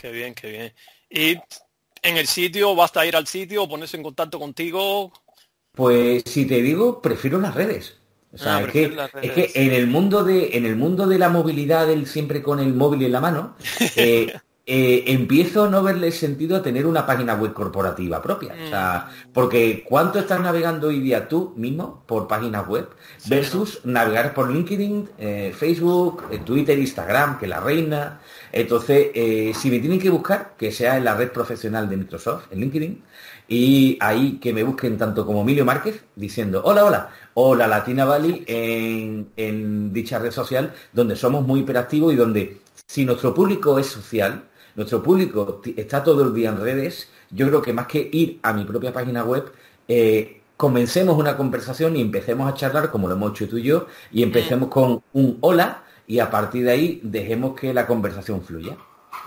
Qué 0.06 0.12
bien, 0.12 0.34
qué 0.36 0.48
bien. 0.48 0.72
Y 1.10 1.36
en 2.00 2.16
el 2.16 2.28
sitio, 2.28 2.76
basta 2.76 3.04
ir 3.04 3.16
al 3.16 3.26
sitio, 3.26 3.64
o 3.64 3.68
ponerse 3.68 3.96
en 3.96 4.04
contacto 4.04 4.38
contigo. 4.38 5.12
Pues 5.72 6.22
si 6.24 6.46
te 6.46 6.62
digo, 6.62 7.02
prefiero 7.02 7.40
las 7.40 7.56
redes. 7.56 7.96
O 8.32 8.38
sea, 8.38 8.58
ah, 8.58 8.62
es, 8.62 8.70
que, 8.70 9.50
en 9.56 9.72
el 9.72 9.88
mundo 9.88 10.22
de 10.22 10.56
en 10.56 10.64
el 10.64 10.76
mundo 10.76 11.08
de 11.08 11.18
la 11.18 11.28
movilidad, 11.28 11.88
del 11.88 12.06
siempre 12.06 12.40
con 12.40 12.60
el 12.60 12.72
móvil 12.72 13.02
en 13.02 13.10
la 13.10 13.20
mano, 13.20 13.56
eh, 13.96 14.32
eh, 14.68 15.04
empiezo 15.06 15.64
a 15.64 15.68
no 15.68 15.80
verle 15.80 16.10
sentido 16.10 16.56
a 16.56 16.62
tener 16.62 16.86
una 16.86 17.06
página 17.06 17.34
web 17.34 17.52
corporativa 17.52 18.20
propia. 18.20 18.52
O 18.52 18.68
sea, 18.68 19.08
mm. 19.08 19.32
porque 19.32 19.84
¿cuánto 19.88 20.18
estás 20.18 20.40
navegando 20.40 20.88
hoy 20.88 20.98
día 20.98 21.28
tú 21.28 21.54
mismo 21.56 22.02
por 22.04 22.26
páginas 22.26 22.66
web 22.66 22.88
versus 23.26 23.80
navegar 23.84 24.34
por 24.34 24.50
LinkedIn, 24.50 25.08
eh, 25.18 25.54
Facebook, 25.56 26.24
eh, 26.32 26.40
Twitter, 26.44 26.76
Instagram, 26.76 27.38
que 27.38 27.46
la 27.46 27.60
reina? 27.60 28.20
Entonces, 28.50 29.10
si 29.56 29.70
me 29.70 29.78
tienen 29.78 30.00
que 30.00 30.10
buscar, 30.10 30.54
que 30.58 30.72
sea 30.72 30.96
en 30.96 31.04
la 31.04 31.14
red 31.14 31.30
profesional 31.30 31.88
de 31.88 31.96
Microsoft, 31.98 32.46
en 32.50 32.60
LinkedIn, 32.60 33.02
y 33.48 33.96
ahí 34.00 34.38
que 34.38 34.52
me 34.52 34.64
busquen 34.64 34.98
tanto 34.98 35.24
como 35.24 35.42
Emilio 35.42 35.64
Márquez 35.64 36.02
diciendo 36.16 36.62
hola, 36.64 36.84
hola, 36.84 37.10
o 37.34 37.54
la 37.54 37.68
Latina 37.68 38.04
Valley 38.04 38.44
en, 38.48 39.28
en 39.36 39.92
dicha 39.92 40.18
red 40.18 40.32
social, 40.32 40.74
donde 40.92 41.14
somos 41.14 41.46
muy 41.46 41.60
hiperactivos 41.60 42.12
y 42.12 42.16
donde 42.16 42.60
si 42.86 43.04
nuestro 43.04 43.34
público 43.34 43.78
es 43.78 43.86
social, 43.86 44.44
nuestro 44.76 45.02
público 45.02 45.60
está 45.76 46.04
todo 46.04 46.22
el 46.22 46.34
día 46.34 46.50
en 46.50 46.60
redes, 46.60 47.08
yo 47.30 47.48
creo 47.48 47.62
que 47.62 47.72
más 47.72 47.86
que 47.86 48.08
ir 48.12 48.38
a 48.42 48.52
mi 48.52 48.64
propia 48.64 48.92
página 48.92 49.24
web, 49.24 49.52
eh, 49.88 50.42
comencemos 50.56 51.18
una 51.18 51.36
conversación 51.36 51.96
y 51.96 52.00
empecemos 52.00 52.50
a 52.50 52.54
charlar 52.54 52.90
como 52.90 53.08
lo 53.08 53.14
hemos 53.14 53.32
hecho 53.32 53.48
tú 53.48 53.58
y 53.58 53.64
yo, 53.64 53.86
y 54.12 54.22
empecemos 54.22 54.68
con 54.68 55.02
un 55.12 55.38
hola 55.40 55.82
y 56.06 56.18
a 56.18 56.30
partir 56.30 56.64
de 56.64 56.72
ahí 56.72 57.00
dejemos 57.02 57.58
que 57.58 57.74
la 57.74 57.86
conversación 57.86 58.44
fluya. 58.44 58.76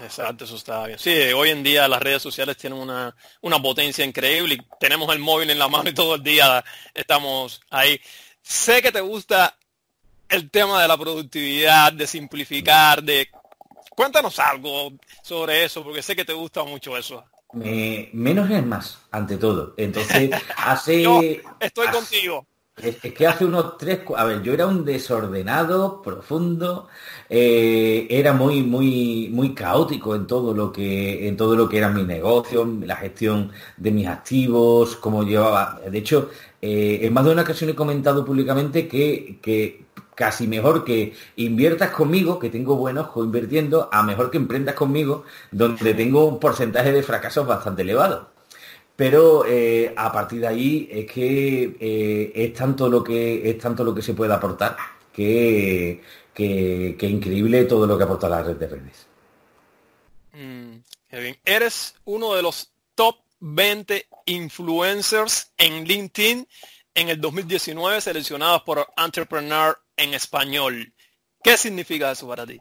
Exacto, 0.02 0.46
eso 0.46 0.56
está 0.56 0.86
bien. 0.86 1.00
Sí, 1.00 1.12
hoy 1.36 1.50
en 1.50 1.64
día 1.64 1.88
las 1.88 2.02
redes 2.02 2.22
sociales 2.22 2.56
tienen 2.56 2.80
una, 2.80 3.14
una 3.42 3.62
potencia 3.62 4.06
increíble 4.06 4.56
y 4.56 4.78
tenemos 4.80 5.14
el 5.14 5.20
móvil 5.20 5.50
en 5.50 5.60
la 5.60 5.68
mano 5.68 5.90
y 5.90 5.94
todo 5.94 6.16
el 6.16 6.24
día 6.24 6.64
estamos 6.94 7.60
ahí. 7.70 8.00
Sé 8.42 8.82
que 8.82 8.92
te 8.92 9.02
gusta 9.02 9.58
el 10.30 10.50
tema 10.50 10.82
de 10.82 10.88
la 10.88 10.98
productividad, 10.98 11.92
de 11.92 12.08
simplificar, 12.08 13.04
de 13.04 13.30
Cuéntanos 14.00 14.40
algo 14.40 14.94
sobre 15.22 15.66
eso, 15.66 15.84
porque 15.84 16.02
sé 16.02 16.16
que 16.16 16.24
te 16.24 16.32
gusta 16.32 16.64
mucho 16.64 16.96
eso. 16.96 17.22
menos 18.14 18.50
es 18.50 18.66
más, 18.66 18.98
ante 19.12 19.36
todo. 19.36 19.74
Entonces, 19.76 20.32
hace... 20.56 21.42
estoy 21.60 21.88
contigo. 21.90 22.48
Es, 22.78 22.96
que 22.96 23.28
hace 23.28 23.44
unos 23.44 23.78
tres, 23.78 24.00
a 24.16 24.24
ver, 24.24 24.42
yo 24.42 24.54
era 24.54 24.68
un 24.68 24.86
desordenado, 24.86 26.02
profundo, 26.02 26.88
eh, 27.30 28.08
era 28.10 28.32
muy, 28.32 28.64
muy, 28.64 29.28
muy 29.34 29.54
caótico 29.54 30.16
en 30.16 30.28
todo 30.28 30.54
lo 30.54 30.72
que, 30.72 31.28
en 31.28 31.36
todo 31.36 31.58
lo 31.58 31.68
que 31.68 31.80
era 31.80 31.90
mi 31.90 32.04
negocio, 32.04 32.66
la 32.82 32.96
gestión 32.96 33.52
de 33.76 33.92
mis 33.92 34.08
activos, 34.08 34.96
cómo 34.96 35.24
llevaba. 35.24 35.82
De 35.92 35.98
hecho, 35.98 36.30
eh, 36.62 37.00
en 37.02 37.12
más 37.12 37.26
de 37.26 37.32
una 37.32 37.42
ocasión 37.42 37.70
he 37.70 37.76
comentado 37.76 38.24
públicamente 38.24 38.88
que, 38.88 39.40
que 39.42 39.89
casi 40.20 40.48
mejor 40.48 40.84
que 40.84 41.14
inviertas 41.38 41.92
conmigo, 41.92 42.40
que 42.40 42.50
tengo 42.50 42.76
buenos 42.76 43.08
ojo 43.08 43.24
invirtiendo, 43.24 43.88
a 43.90 44.04
mejor 44.04 44.30
que 44.30 44.36
emprendas 44.36 44.76
conmigo, 44.76 45.24
donde 45.50 45.94
tengo 45.94 46.26
un 46.26 46.42
porcentaje 46.42 46.92
de 46.92 47.04
fracasos 47.04 47.48
bastante 47.48 47.84
elevado. 47.84 48.30
pero 48.98 49.46
eh, 49.48 49.94
a 49.96 50.12
partir 50.12 50.42
de 50.42 50.48
ahí 50.48 50.90
es 50.92 51.10
que 51.10 51.78
eh, 51.80 52.34
es 52.36 52.54
tanto 52.54 52.90
lo 52.90 53.02
que 53.02 53.50
es 53.50 53.58
tanto 53.60 53.82
lo 53.86 53.96
que 53.96 54.02
se 54.02 54.14
puede 54.14 54.34
aportar 54.34 54.76
que, 55.14 56.02
que, 56.34 57.08
increíble 57.08 57.64
todo 57.64 57.88
lo 57.88 57.98
que 57.98 58.04
aporta 58.04 58.28
la 58.28 58.44
red 58.44 58.58
de 58.58 58.68
redes. 58.68 59.08
Mm, 60.34 60.80
Eres 61.46 61.96
uno 62.04 62.36
de 62.36 62.42
los 62.42 62.74
top 62.96 63.16
20 63.40 64.06
influencers 64.26 65.54
en 65.58 65.86
LinkedIn 65.86 66.46
en 66.94 67.08
el 67.08 67.22
2019 67.22 68.02
seleccionados 68.02 68.64
por 68.64 68.86
Entrepreneur 68.98 69.78
en 70.00 70.14
español. 70.14 70.94
¿Qué 71.44 71.58
significa 71.58 72.12
eso 72.12 72.28
para 72.28 72.46
ti? 72.46 72.60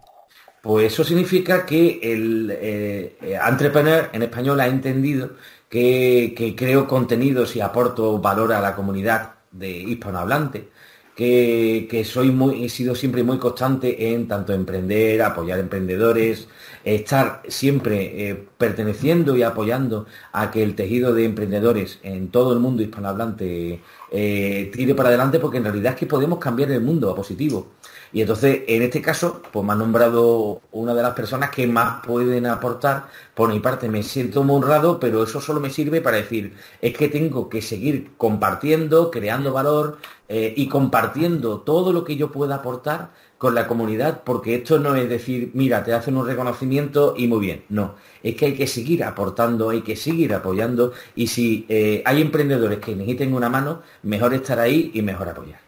Pues 0.62 0.92
eso 0.92 1.04
significa 1.04 1.64
que 1.64 2.00
el 2.02 2.50
eh, 2.50 3.16
entrepreneur 3.48 4.10
en 4.12 4.22
español 4.22 4.60
ha 4.60 4.66
entendido 4.66 5.30
que, 5.68 6.54
creo 6.56 6.86
contenidos 6.86 7.54
y 7.56 7.60
aporto 7.60 8.18
valor 8.18 8.52
a 8.52 8.60
la 8.60 8.74
comunidad 8.74 9.34
de 9.52 9.70
hispanohablante, 9.70 10.68
que, 11.14 11.86
que, 11.90 12.04
soy 12.04 12.30
muy, 12.30 12.64
he 12.64 12.68
sido 12.68 12.94
siempre 12.94 13.22
muy 13.22 13.38
constante 13.38 14.12
en 14.12 14.28
tanto 14.28 14.52
emprender, 14.52 15.22
apoyar 15.22 15.58
emprendedores, 15.58 16.48
estar 16.84 17.42
siempre 17.48 18.28
eh, 18.28 18.48
perteneciendo 18.56 19.36
y 19.36 19.42
apoyando 19.42 20.06
a 20.32 20.50
que 20.50 20.62
el 20.62 20.74
tejido 20.74 21.14
de 21.14 21.24
emprendedores 21.24 21.98
en 22.02 22.30
todo 22.30 22.52
el 22.52 22.60
mundo 22.60 22.82
hispanohablante 22.82 23.80
eh, 24.10 24.94
para 24.96 25.08
adelante, 25.08 25.38
porque 25.38 25.58
en 25.58 25.64
realidad 25.64 25.92
es 25.92 25.98
que 25.98 26.06
podemos 26.06 26.38
cambiar 26.38 26.70
el 26.70 26.80
mundo 26.80 27.10
a 27.10 27.14
positivo. 27.14 27.66
Y 28.12 28.22
entonces, 28.22 28.62
en 28.66 28.82
este 28.82 29.02
caso, 29.02 29.42
pues 29.52 29.64
me 29.64 29.72
han 29.72 29.78
nombrado 29.78 30.62
una 30.72 30.94
de 30.94 31.02
las 31.02 31.12
personas 31.12 31.50
que 31.50 31.66
más 31.66 32.04
pueden 32.04 32.46
aportar. 32.46 33.06
Por 33.34 33.52
mi 33.52 33.60
parte, 33.60 33.88
me 33.88 34.02
siento 34.02 34.42
muy 34.42 34.56
honrado, 34.56 34.98
pero 34.98 35.22
eso 35.22 35.40
solo 35.40 35.60
me 35.60 35.70
sirve 35.70 36.00
para 36.00 36.16
decir, 36.16 36.54
es 36.80 36.96
que 36.96 37.08
tengo 37.08 37.48
que 37.48 37.60
seguir 37.60 38.12
compartiendo, 38.16 39.10
creando 39.10 39.52
valor 39.52 39.98
eh, 40.28 40.54
y 40.56 40.68
compartiendo 40.68 41.60
todo 41.60 41.92
lo 41.92 42.04
que 42.04 42.16
yo 42.16 42.32
pueda 42.32 42.56
aportar 42.56 43.10
con 43.36 43.54
la 43.54 43.68
comunidad, 43.68 44.22
porque 44.24 44.56
esto 44.56 44.80
no 44.80 44.96
es 44.96 45.08
decir, 45.08 45.50
mira, 45.54 45.84
te 45.84 45.92
hacen 45.92 46.16
un 46.16 46.26
reconocimiento 46.26 47.14
y 47.16 47.28
muy 47.28 47.38
bien. 47.40 47.64
No, 47.68 47.94
es 48.22 48.34
que 48.34 48.46
hay 48.46 48.54
que 48.54 48.66
seguir 48.66 49.04
aportando, 49.04 49.70
hay 49.70 49.82
que 49.82 49.94
seguir 49.94 50.34
apoyando 50.34 50.92
y 51.14 51.28
si 51.28 51.64
eh, 51.68 52.02
hay 52.04 52.20
emprendedores 52.20 52.80
que 52.80 52.96
necesiten 52.96 53.34
una 53.34 53.48
mano, 53.48 53.82
mejor 54.02 54.34
estar 54.34 54.58
ahí 54.58 54.90
y 54.92 55.02
mejor 55.02 55.28
apoyar. 55.28 55.60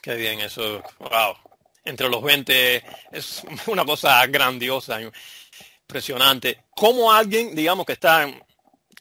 Qué 0.00 0.14
bien, 0.16 0.40
eso, 0.40 0.82
wow 0.98 1.34
entre 1.84 2.08
los 2.08 2.22
20 2.22 2.82
es 3.12 3.42
una 3.66 3.84
cosa 3.84 4.26
grandiosa, 4.26 5.00
impresionante. 5.82 6.64
¿Cómo 6.74 7.12
alguien, 7.12 7.54
digamos, 7.54 7.86
que 7.86 7.92
está 7.92 8.28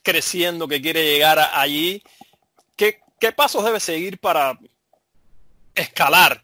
creciendo, 0.01 0.67
que 0.67 0.81
quiere 0.81 1.03
llegar 1.03 1.39
allí, 1.53 2.03
qué, 2.75 2.99
qué 3.19 3.31
pasos 3.31 3.63
debe 3.63 3.79
seguir 3.79 4.19
para 4.19 4.59
escalar 5.73 6.43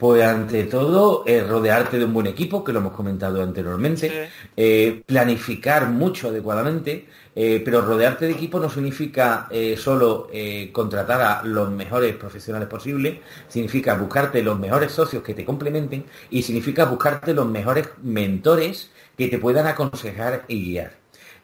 pues 0.00 0.24
ante 0.24 0.64
todo, 0.64 1.24
eh, 1.26 1.42
rodearte 1.42 1.98
de 1.98 2.06
un 2.06 2.14
buen 2.14 2.26
equipo, 2.26 2.64
que 2.64 2.72
lo 2.72 2.78
hemos 2.78 2.94
comentado 2.94 3.42
anteriormente, 3.42 4.30
eh, 4.56 5.02
planificar 5.04 5.90
mucho 5.90 6.28
adecuadamente, 6.28 7.06
eh, 7.36 7.60
pero 7.62 7.82
rodearte 7.82 8.24
de 8.24 8.32
equipo 8.32 8.58
no 8.58 8.70
significa 8.70 9.46
solo 9.76 10.28
contratar 10.72 11.20
a 11.20 11.42
los 11.44 11.70
mejores 11.70 12.16
profesionales 12.16 12.66
posibles, 12.66 13.18
significa 13.46 13.94
buscarte 13.94 14.42
los 14.42 14.58
mejores 14.58 14.90
socios 14.90 15.22
que 15.22 15.34
te 15.34 15.44
complementen 15.44 16.06
y 16.30 16.42
significa 16.42 16.86
buscarte 16.86 17.34
los 17.34 17.46
mejores 17.46 17.90
mentores 18.02 18.90
que 19.18 19.28
te 19.28 19.38
puedan 19.38 19.66
aconsejar 19.66 20.44
y 20.48 20.64
guiar. 20.64 20.92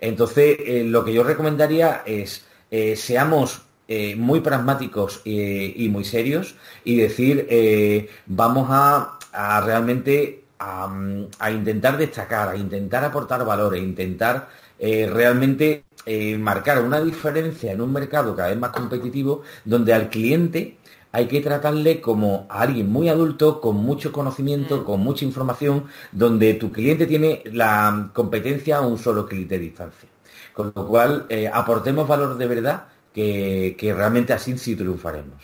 Entonces, 0.00 0.56
lo 0.86 1.04
que 1.04 1.12
yo 1.12 1.22
recomendaría 1.24 2.02
es, 2.06 2.46
seamos 2.96 3.65
eh, 3.88 4.16
muy 4.16 4.40
pragmáticos 4.40 5.20
eh, 5.24 5.72
y 5.76 5.88
muy 5.88 6.02
serios 6.02 6.56
y 6.82 6.96
decir, 6.96 7.46
eh, 7.48 8.08
vamos 8.26 8.66
a, 8.68 9.16
realmente 9.64 10.42
a, 10.58 10.90
intentar 11.52 11.96
destacar, 11.96 12.48
a 12.48 12.56
intentar 12.56 13.04
aportar 13.04 13.44
valor, 13.44 13.74
a 13.74 13.78
intentar 13.78 14.48
realmente 14.80 15.84
marcar 16.38 16.82
una 16.82 17.00
diferencia 17.00 17.72
en 17.72 17.80
un 17.80 17.92
mercado 17.92 18.34
cada 18.34 18.48
vez 18.48 18.58
más 18.58 18.70
competitivo 18.70 19.42
donde 19.64 19.94
al 19.94 20.10
cliente 20.10 20.78
hay 21.12 21.28
que 21.28 21.40
tratarle 21.40 22.00
como 22.00 22.46
a 22.48 22.62
alguien 22.62 22.90
muy 22.90 23.08
adulto, 23.08 23.60
con 23.60 23.76
mucho 23.76 24.10
conocimiento, 24.12 24.78
mm. 24.78 24.84
con 24.84 25.00
mucha 25.00 25.24
información, 25.24 25.84
donde 26.12 26.54
tu 26.54 26.72
cliente 26.72 27.06
tiene 27.06 27.42
la 27.52 28.10
competencia 28.12 28.78
a 28.78 28.80
un 28.80 28.98
solo 28.98 29.26
clic 29.26 29.48
de 29.48 29.58
distancia. 29.58 30.08
Con 30.52 30.72
lo 30.74 30.86
cual, 30.86 31.26
aportemos 31.52 32.08
valor 32.08 32.36
de 32.36 32.46
verdad 32.46 32.95
que, 33.16 33.94
realmente 33.96 34.32
así 34.32 34.56
sí 34.58 34.76
triunfaremos. 34.76 35.42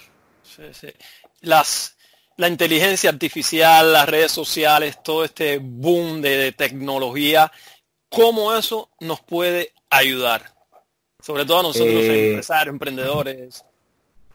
Las, 1.40 1.96
la 2.36 2.48
inteligencia 2.48 3.08
artificial, 3.08 3.92
las 3.92 4.08
redes 4.08 4.30
sociales, 4.30 5.02
todo 5.02 5.24
este 5.24 5.58
boom 5.58 6.20
de, 6.20 6.52
tecnología, 6.52 7.50
¿cómo 8.10 8.54
eso 8.54 8.90
nos 9.00 9.20
puede 9.20 9.72
ayudar? 9.88 10.52
Sobre 11.20 11.46
todo 11.46 11.60
a 11.60 11.62
nosotros, 11.62 11.94
eh, 11.94 12.28
empresarios, 12.28 12.72
emprendedores. 12.74 13.64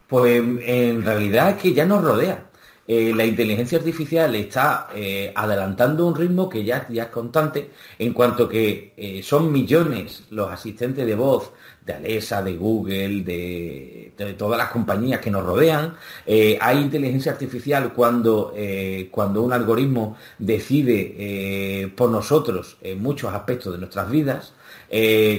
Pues 0.08 0.38
en 0.38 1.04
realidad 1.04 1.52
es 1.52 1.56
que 1.58 1.74
ya 1.74 1.86
nos 1.86 2.04
rodea. 2.04 2.46
Eh, 2.88 3.12
la 3.14 3.26
inteligencia 3.26 3.78
artificial 3.78 4.34
está 4.36 4.88
eh, 4.96 5.34
adelantando 5.36 6.08
un 6.08 6.16
ritmo 6.16 6.48
que 6.48 6.64
ya, 6.64 6.88
ya, 6.90 7.04
es 7.04 7.10
constante, 7.10 7.72
en 8.00 8.14
cuanto 8.14 8.48
que 8.48 9.22
son 9.24 9.52
millones 9.52 10.24
los 10.30 10.50
asistentes 10.50 11.06
de 11.06 11.16
voz 11.16 11.52
de 11.88 11.94
Alexa, 11.94 12.44
de 12.44 12.56
Google, 12.56 13.24
de, 13.24 14.34
todas 14.38 14.58
las 14.58 14.70
compañías 14.70 15.22
que 15.22 15.32
nos 15.32 15.46
rodean. 15.46 15.96
Eh, 16.26 16.58
hay 16.60 16.80
inteligencia 16.80 17.32
artificial 17.32 17.94
cuando, 17.94 18.54
eh, 18.56 19.08
cuando 19.12 19.42
un 19.42 19.54
algoritmo 19.54 20.18
decide 20.38 21.16
eh, 21.18 21.88
por 21.96 22.10
nosotros 22.10 22.78
en 22.82 23.02
muchos 23.02 23.34
aspectos 23.34 23.74
de 23.74 23.80
nuestras 23.80 24.12
vidas. 24.12 24.54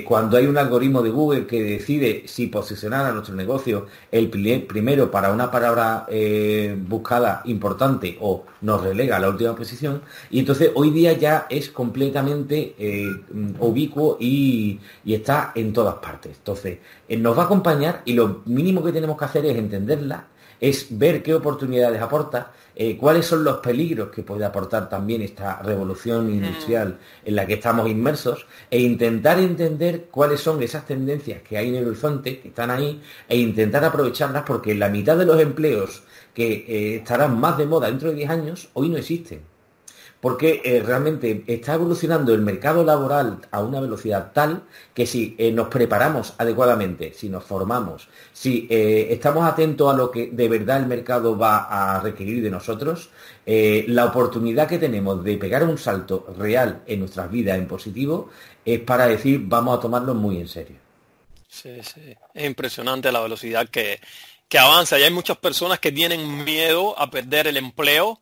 Cuando 0.04 0.36
hay 0.36 0.46
un 0.46 0.58
algoritmo 0.58 1.00
de 1.00 1.08
Google 1.08 1.46
que 1.46 1.62
decide 1.62 2.24
si 2.26 2.48
posicionar 2.48 3.06
a 3.06 3.12
nuestro 3.12 3.34
negocio 3.34 3.86
el 4.12 4.28
primero 4.28 5.10
para 5.10 5.32
una 5.32 5.50
palabra 5.50 6.06
buscada 6.86 7.40
importante 7.46 8.18
o 8.20 8.44
nos 8.60 8.82
relega 8.82 9.16
a 9.16 9.20
la 9.20 9.30
última 9.30 9.54
posición, 9.54 10.02
y 10.30 10.40
entonces 10.40 10.70
hoy 10.74 10.90
día 10.90 11.14
ya 11.14 11.46
es 11.48 11.70
completamente 11.70 12.74
ubicuo 13.58 14.18
y, 14.20 14.80
está 15.06 15.52
en 15.54 15.72
todas 15.72 15.94
partes. 15.94 16.37
Entonces, 16.38 16.78
nos 17.08 17.36
va 17.36 17.42
a 17.42 17.44
acompañar 17.46 18.02
y 18.04 18.14
lo 18.14 18.42
mínimo 18.46 18.82
que 18.82 18.92
tenemos 18.92 19.18
que 19.18 19.24
hacer 19.24 19.44
es 19.46 19.56
entenderla 19.56 20.26
es 20.60 20.86
ver 20.90 21.22
qué 21.22 21.34
oportunidades 21.34 22.00
aporta, 22.00 22.52
eh, 22.74 22.96
cuáles 22.96 23.26
son 23.26 23.44
los 23.44 23.58
peligros 23.58 24.10
que 24.10 24.22
puede 24.22 24.44
aportar 24.44 24.88
también 24.88 25.22
esta 25.22 25.60
revolución 25.62 26.30
industrial 26.30 26.98
en 27.24 27.36
la 27.36 27.46
que 27.46 27.54
estamos 27.54 27.88
inmersos 27.88 28.46
e 28.70 28.80
intentar 28.80 29.38
entender 29.38 30.06
cuáles 30.10 30.40
son 30.40 30.62
esas 30.62 30.86
tendencias 30.86 31.42
que 31.42 31.58
hay 31.58 31.68
en 31.68 31.76
el 31.76 31.88
horizonte, 31.88 32.40
que 32.40 32.48
están 32.48 32.70
ahí, 32.70 33.00
e 33.28 33.36
intentar 33.36 33.84
aprovecharlas 33.84 34.44
porque 34.44 34.74
la 34.74 34.88
mitad 34.88 35.16
de 35.16 35.26
los 35.26 35.40
empleos 35.40 36.02
que 36.34 36.64
eh, 36.68 36.96
estarán 36.96 37.38
más 37.38 37.58
de 37.58 37.66
moda 37.66 37.88
dentro 37.88 38.10
de 38.10 38.16
10 38.16 38.30
años 38.30 38.68
hoy 38.74 38.88
no 38.88 38.96
existen 38.96 39.40
porque 40.20 40.60
eh, 40.64 40.82
realmente 40.84 41.44
está 41.46 41.74
evolucionando 41.74 42.34
el 42.34 42.42
mercado 42.42 42.84
laboral 42.84 43.40
a 43.50 43.62
una 43.62 43.80
velocidad 43.80 44.32
tal 44.32 44.64
que 44.92 45.06
si 45.06 45.36
eh, 45.38 45.52
nos 45.52 45.68
preparamos 45.68 46.34
adecuadamente, 46.38 47.12
si 47.14 47.28
nos 47.28 47.44
formamos, 47.44 48.08
si 48.32 48.66
eh, 48.68 49.08
estamos 49.10 49.44
atentos 49.44 49.92
a 49.92 49.96
lo 49.96 50.10
que 50.10 50.28
de 50.32 50.48
verdad 50.48 50.78
el 50.78 50.86
mercado 50.86 51.38
va 51.38 51.68
a 51.68 52.00
requerir 52.00 52.42
de 52.42 52.50
nosotros, 52.50 53.10
la 53.46 54.04
oportunidad 54.04 54.68
que 54.68 54.76
tenemos 54.76 55.24
de 55.24 55.38
pegar 55.38 55.64
un 55.64 55.78
salto 55.78 56.26
real 56.36 56.82
en 56.86 57.00
nuestras 57.00 57.30
vidas 57.30 57.56
en 57.56 57.66
positivo 57.66 58.28
es 58.62 58.78
para 58.80 59.08
decir 59.08 59.40
vamos 59.42 59.78
a 59.78 59.80
tomarlo 59.80 60.14
muy 60.14 60.36
en 60.36 60.48
serio. 60.48 60.76
Sí, 61.48 61.78
sí. 61.82 62.14
Es 62.34 62.44
impresionante 62.44 63.10
la 63.10 63.20
velocidad 63.20 63.66
que, 63.70 64.00
que 64.50 64.58
avanza 64.58 64.98
y 64.98 65.04
hay 65.04 65.10
muchas 65.10 65.38
personas 65.38 65.78
que 65.78 65.90
tienen 65.90 66.44
miedo 66.44 66.98
a 66.98 67.10
perder 67.10 67.46
el 67.46 67.56
empleo 67.56 68.20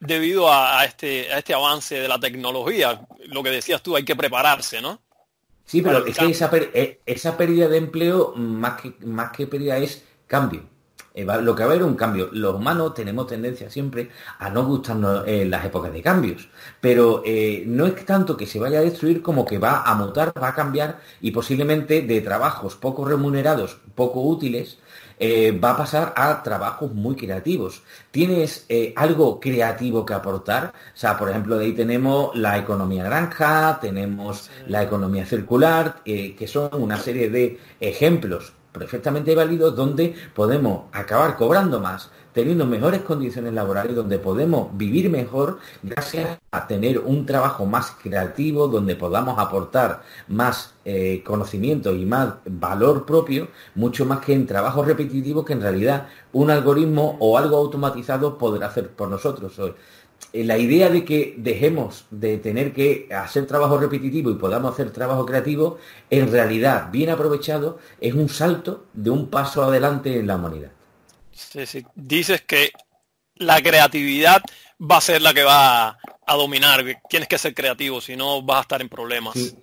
debido 0.00 0.52
a, 0.52 0.84
este, 0.84 1.32
a 1.32 1.38
este 1.38 1.54
avance 1.54 1.96
de 1.96 2.08
la 2.08 2.18
tecnología. 2.20 3.00
Lo 3.26 3.42
que 3.42 3.50
decías 3.50 3.82
tú, 3.82 3.96
hay 3.96 4.04
que 4.04 4.16
prepararse, 4.16 4.80
¿no? 4.80 5.00
Sí, 5.64 5.82
pero 5.82 6.06
es 6.06 6.16
que 6.16 6.30
esa, 6.30 6.50
eh, 6.52 7.00
esa, 7.04 7.36
pérdida 7.36 7.68
de 7.68 7.76
empleo, 7.76 8.32
más 8.36 8.80
que, 8.80 8.94
más 9.04 9.32
que 9.32 9.46
pérdida, 9.46 9.76
es 9.76 10.02
cambio. 10.26 10.62
eh, 11.14 11.24
lo 11.42 11.54
que 11.54 11.62
va 11.64 11.70
a 11.70 11.72
haber 11.74 11.84
un 11.84 11.94
cambio. 11.94 12.30
Los 12.32 12.54
humanos 12.54 12.94
tenemos 12.94 13.26
tendencia 13.26 13.68
siempre 13.70 14.10
a 14.38 14.48
no 14.50 14.64
gustarnos 14.64 15.26
en 15.26 15.50
las 15.50 15.64
épocas 15.64 15.92
de 15.92 16.02
cambios, 16.02 16.48
pero 16.80 17.22
eh, 17.26 17.64
no 17.66 17.86
es 17.86 18.06
tanto 18.06 18.36
que 18.36 18.46
se 18.46 18.58
vaya 18.58 18.78
a 18.78 18.82
destruir 18.82 19.20
como 19.22 19.44
que 19.44 19.58
va 19.58 19.82
a 19.82 19.94
mutar, 19.94 20.32
va 20.42 20.48
a 20.48 20.54
cambiar 20.54 21.00
y 21.20 21.32
posiblemente 21.32 22.02
de 22.02 22.20
trabajos 22.22 22.76
poco 22.76 23.04
remunerados, 23.04 23.78
poco 23.94 24.22
útiles, 24.22 24.78
eh, 25.18 25.52
va 25.52 25.70
a 25.70 25.76
pasar 25.76 26.12
a 26.16 26.42
trabajos 26.42 26.92
muy 26.92 27.16
creativos. 27.16 27.82
¿Tienes 28.10 28.66
algo 28.96 29.40
creativo 29.40 30.04
que 30.04 30.14
aportar? 30.14 30.72
O 30.94 30.96
sea, 30.96 31.16
por 31.18 31.30
ejemplo, 31.30 31.58
de 31.58 31.66
ahí 31.66 31.72
tenemos 31.72 32.34
la 32.36 32.58
economía 32.58 33.04
granja, 33.04 33.78
tenemos 33.80 34.50
la 34.66 34.82
economía 34.82 35.26
circular, 35.26 36.02
que 36.04 36.46
son 36.46 36.70
una 36.72 36.98
serie 36.98 37.30
de 37.30 37.58
ejemplos 37.80 38.52
perfectamente 38.72 39.34
válidos 39.34 39.74
donde 39.74 40.14
podemos 40.34 40.84
acabar 40.92 41.36
cobrando 41.36 41.80
más, 41.80 42.10
teniendo 42.32 42.66
mejores 42.66 43.02
condiciones 43.02 43.52
laborales, 43.52 43.94
donde 43.94 44.18
podemos 44.18 44.68
vivir 44.76 45.10
mejor 45.10 45.58
gracias 45.82 46.38
a 46.50 46.66
tener 46.66 46.98
un 46.98 47.26
trabajo 47.26 47.66
más 47.66 47.92
creativo, 48.02 48.68
donde 48.68 48.96
podamos 48.96 49.38
aportar 49.38 50.02
más 50.28 50.74
eh, 50.84 51.22
conocimiento 51.24 51.94
y 51.94 52.04
más 52.06 52.34
valor 52.44 53.04
propio, 53.04 53.48
mucho 53.74 54.04
más 54.06 54.20
que 54.20 54.34
en 54.34 54.46
trabajos 54.46 54.86
repetitivos 54.86 55.44
que 55.44 55.52
en 55.52 55.62
realidad 55.62 56.08
un 56.32 56.50
algoritmo 56.50 57.16
o 57.20 57.38
algo 57.38 57.56
automatizado 57.56 58.38
podrá 58.38 58.68
hacer 58.68 58.90
por 58.90 59.08
nosotros. 59.08 59.58
Eh, 60.32 60.44
la 60.44 60.58
idea 60.58 60.90
de 60.90 61.04
que 61.04 61.34
dejemos 61.38 62.06
de 62.10 62.38
tener 62.38 62.72
que 62.72 63.08
hacer 63.14 63.46
trabajo 63.46 63.78
repetitivo 63.78 64.30
y 64.30 64.34
podamos 64.34 64.72
hacer 64.72 64.90
trabajo 64.90 65.24
creativo, 65.24 65.78
en 66.10 66.30
realidad, 66.30 66.90
bien 66.92 67.10
aprovechado, 67.10 67.78
es 68.00 68.14
un 68.14 68.28
salto 68.28 68.84
de 68.92 69.10
un 69.10 69.28
paso 69.28 69.62
adelante 69.62 70.18
en 70.18 70.26
la 70.26 70.36
humanidad. 70.36 70.77
Sí, 71.38 71.66
sí. 71.66 71.84
Dices 71.94 72.42
que 72.42 72.72
la 73.36 73.62
creatividad 73.62 74.42
va 74.78 74.98
a 74.98 75.00
ser 75.00 75.22
la 75.22 75.32
que 75.32 75.44
va 75.44 75.98
a 76.26 76.34
dominar. 76.34 76.84
Tienes 77.08 77.28
que 77.28 77.38
ser 77.38 77.54
creativo, 77.54 78.00
si 78.00 78.16
no 78.16 78.42
vas 78.42 78.58
a 78.58 78.62
estar 78.62 78.80
en 78.80 78.88
problemas. 78.88 79.54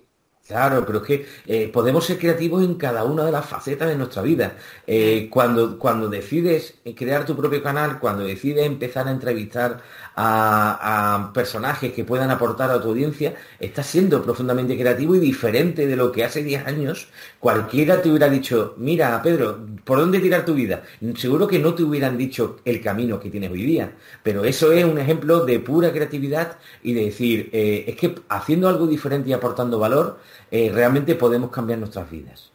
Claro, 0.46 0.86
pero 0.86 0.98
es 0.98 1.04
que 1.04 1.26
eh, 1.46 1.68
podemos 1.72 2.04
ser 2.06 2.18
creativos 2.18 2.62
en 2.62 2.74
cada 2.76 3.02
una 3.02 3.24
de 3.24 3.32
las 3.32 3.44
facetas 3.46 3.88
de 3.88 3.96
nuestra 3.96 4.22
vida. 4.22 4.56
Eh, 4.86 5.26
cuando, 5.28 5.76
cuando 5.76 6.08
decides 6.08 6.74
crear 6.94 7.26
tu 7.26 7.34
propio 7.36 7.60
canal, 7.60 7.98
cuando 7.98 8.22
decides 8.22 8.64
empezar 8.64 9.08
a 9.08 9.10
entrevistar 9.10 9.82
a, 10.16 11.30
personajes 11.34 11.92
que 11.92 12.04
puedan 12.04 12.30
aportar 12.30 12.70
a 12.70 12.80
tu 12.80 12.88
audiencia, 12.88 13.34
estás 13.60 13.86
siendo 13.86 14.22
profundamente 14.22 14.76
creativo 14.78 15.14
y 15.14 15.18
diferente 15.18 15.86
de 15.86 15.96
lo 15.96 16.10
que 16.10 16.24
hace 16.24 16.42
10 16.42 16.66
años 16.66 17.08
cualquiera 17.38 18.00
te 18.00 18.08
hubiera 18.08 18.28
dicho, 18.28 18.74
mira, 18.78 19.20
Pedro, 19.22 19.58
¿por 19.84 19.98
dónde 19.98 20.20
tirar 20.20 20.44
tu 20.44 20.54
vida? 20.54 20.82
Seguro 21.16 21.46
que 21.46 21.58
no 21.58 21.74
te 21.74 21.82
hubieran 21.82 22.16
dicho 22.16 22.58
el 22.64 22.80
camino 22.80 23.20
que 23.20 23.30
tienes 23.30 23.50
hoy 23.50 23.64
día, 23.64 23.92
pero 24.22 24.44
eso 24.44 24.72
es 24.72 24.84
un 24.84 24.98
ejemplo 24.98 25.44
de 25.44 25.60
pura 25.60 25.92
creatividad 25.92 26.58
y 26.82 26.94
de 26.94 27.04
decir, 27.06 27.50
eh, 27.52 27.84
es 27.88 27.96
que 27.96 28.14
haciendo 28.28 28.68
algo 28.68 28.86
diferente 28.86 29.30
y 29.30 29.32
aportando 29.32 29.78
valor, 29.78 30.18
eh, 30.50 30.70
realmente 30.72 31.14
podemos 31.14 31.50
cambiar 31.50 31.78
nuestras 31.78 32.10
vidas. 32.10 32.50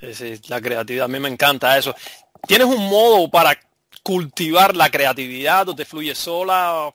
Sí, 0.00 0.14
sí, 0.14 0.40
la 0.48 0.60
creatividad, 0.60 1.04
a 1.04 1.08
mí 1.08 1.18
me 1.20 1.28
encanta 1.28 1.76
eso. 1.78 1.94
¿Tienes 2.46 2.66
un 2.66 2.88
modo 2.88 3.30
para 3.30 3.58
cultivar 4.02 4.74
la 4.74 4.90
creatividad 4.90 5.68
o 5.68 5.76
te 5.76 5.84
fluye 5.84 6.14
sola? 6.14 6.92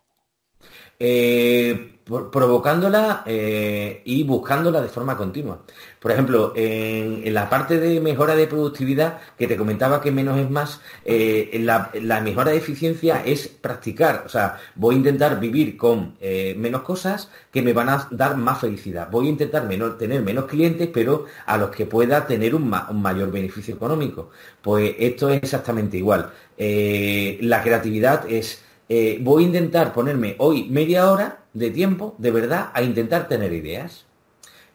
Eh, 0.99 1.96
provocándola 2.07 3.23
eh, 3.25 4.01
y 4.05 4.23
buscándola 4.23 4.81
de 4.81 4.87
forma 4.87 5.17
continua. 5.17 5.59
Por 5.99 6.11
ejemplo, 6.11 6.53
en, 6.55 7.33
la 7.33 7.49
parte 7.49 7.79
de 7.79 7.99
mejora 7.99 8.35
de 8.35 8.47
productividad, 8.47 9.19
que 9.37 9.47
te 9.47 9.57
comentaba 9.57 10.01
que 10.01 10.11
menos 10.11 10.39
es 10.39 10.49
más, 10.49 10.79
eh, 11.03 11.59
la, 11.61 11.91
mejora 12.21 12.51
de 12.51 12.57
eficiencia 12.57 13.23
es 13.25 13.47
practicar. 13.47 14.23
O 14.25 14.29
sea, 14.29 14.57
voy 14.75 14.95
a 14.95 14.97
intentar 14.99 15.39
vivir 15.39 15.75
con 15.75 16.15
menos 16.55 16.81
cosas 16.83 17.29
que 17.51 17.61
me 17.61 17.73
van 17.73 17.89
a 17.89 18.07
dar 18.11 18.37
más 18.37 18.59
felicidad. 18.59 19.09
Voy 19.11 19.27
a 19.27 19.29
intentar 19.31 19.67
tener 19.97 20.21
menos 20.21 20.45
clientes, 20.45 20.89
pero 20.93 21.25
a 21.45 21.57
los 21.57 21.71
que 21.71 21.85
pueda 21.85 22.25
tener 22.25 22.55
un, 22.55 22.73
un 22.89 23.01
mayor 23.01 23.31
beneficio 23.31 23.75
económico. 23.75 24.29
Pues 24.61 24.95
esto 24.99 25.29
es 25.29 25.43
exactamente 25.43 25.97
igual. 25.97 26.31
la 26.57 27.61
creatividad 27.63 28.29
es 28.29 28.66
eh, 28.89 29.19
voy 29.21 29.43
a 29.43 29.47
intentar 29.47 29.93
ponerme 29.93 30.35
hoy 30.39 30.65
media 30.69 31.11
hora 31.11 31.39
de 31.53 31.71
tiempo, 31.71 32.15
de 32.17 32.31
verdad, 32.31 32.69
a 32.73 32.81
intentar 32.81 33.27
tener 33.27 33.53
ideas. 33.53 34.05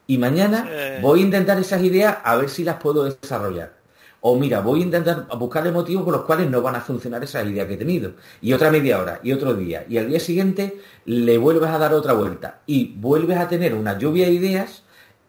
Y 0.07 0.19
mañana 0.19 0.69
voy 1.01 1.21
a 1.21 1.23
intentar 1.23 1.59
esas 1.59 1.83
ideas 1.83 2.19
a 2.25 2.37
ver 2.37 2.51
si 2.51 2.65
las 2.65 2.77
puedo 2.77 3.05
desarrollar. 3.05 3.83
O 4.25 4.37
mira, 4.37 4.61
voy 4.61 4.81
a 4.81 4.85
intentar 4.85 5.27
buscar 5.37 5.71
motivos 5.73 6.05
por 6.05 6.13
los 6.13 6.23
cuales 6.23 6.49
no 6.49 6.63
van 6.63 6.77
a 6.77 6.81
funcionar 6.81 7.25
esas 7.25 7.45
ideas 7.45 7.67
que 7.67 7.75
he 7.75 7.77
tenido. 7.77 8.13
Y 8.41 8.53
otra 8.53 8.71
media 8.71 9.01
hora, 9.01 9.19
y 9.23 9.33
otro 9.33 9.53
día. 9.55 9.85
Y 9.89 9.99
al 9.99 10.09
día 10.09 10.21
siguiente 10.21 10.79
le 11.07 11.39
vuelves 11.39 11.71
a 11.71 11.79
dar 11.79 11.93
otra 11.93 12.13
vuelta. 12.13 12.61
Y 12.65 12.95
vuelves 12.99 13.39
a 13.39 13.49
tener 13.49 13.75
una 13.75 13.99
lluvia 13.99 14.27
de 14.27 14.33
ideas 14.33 14.85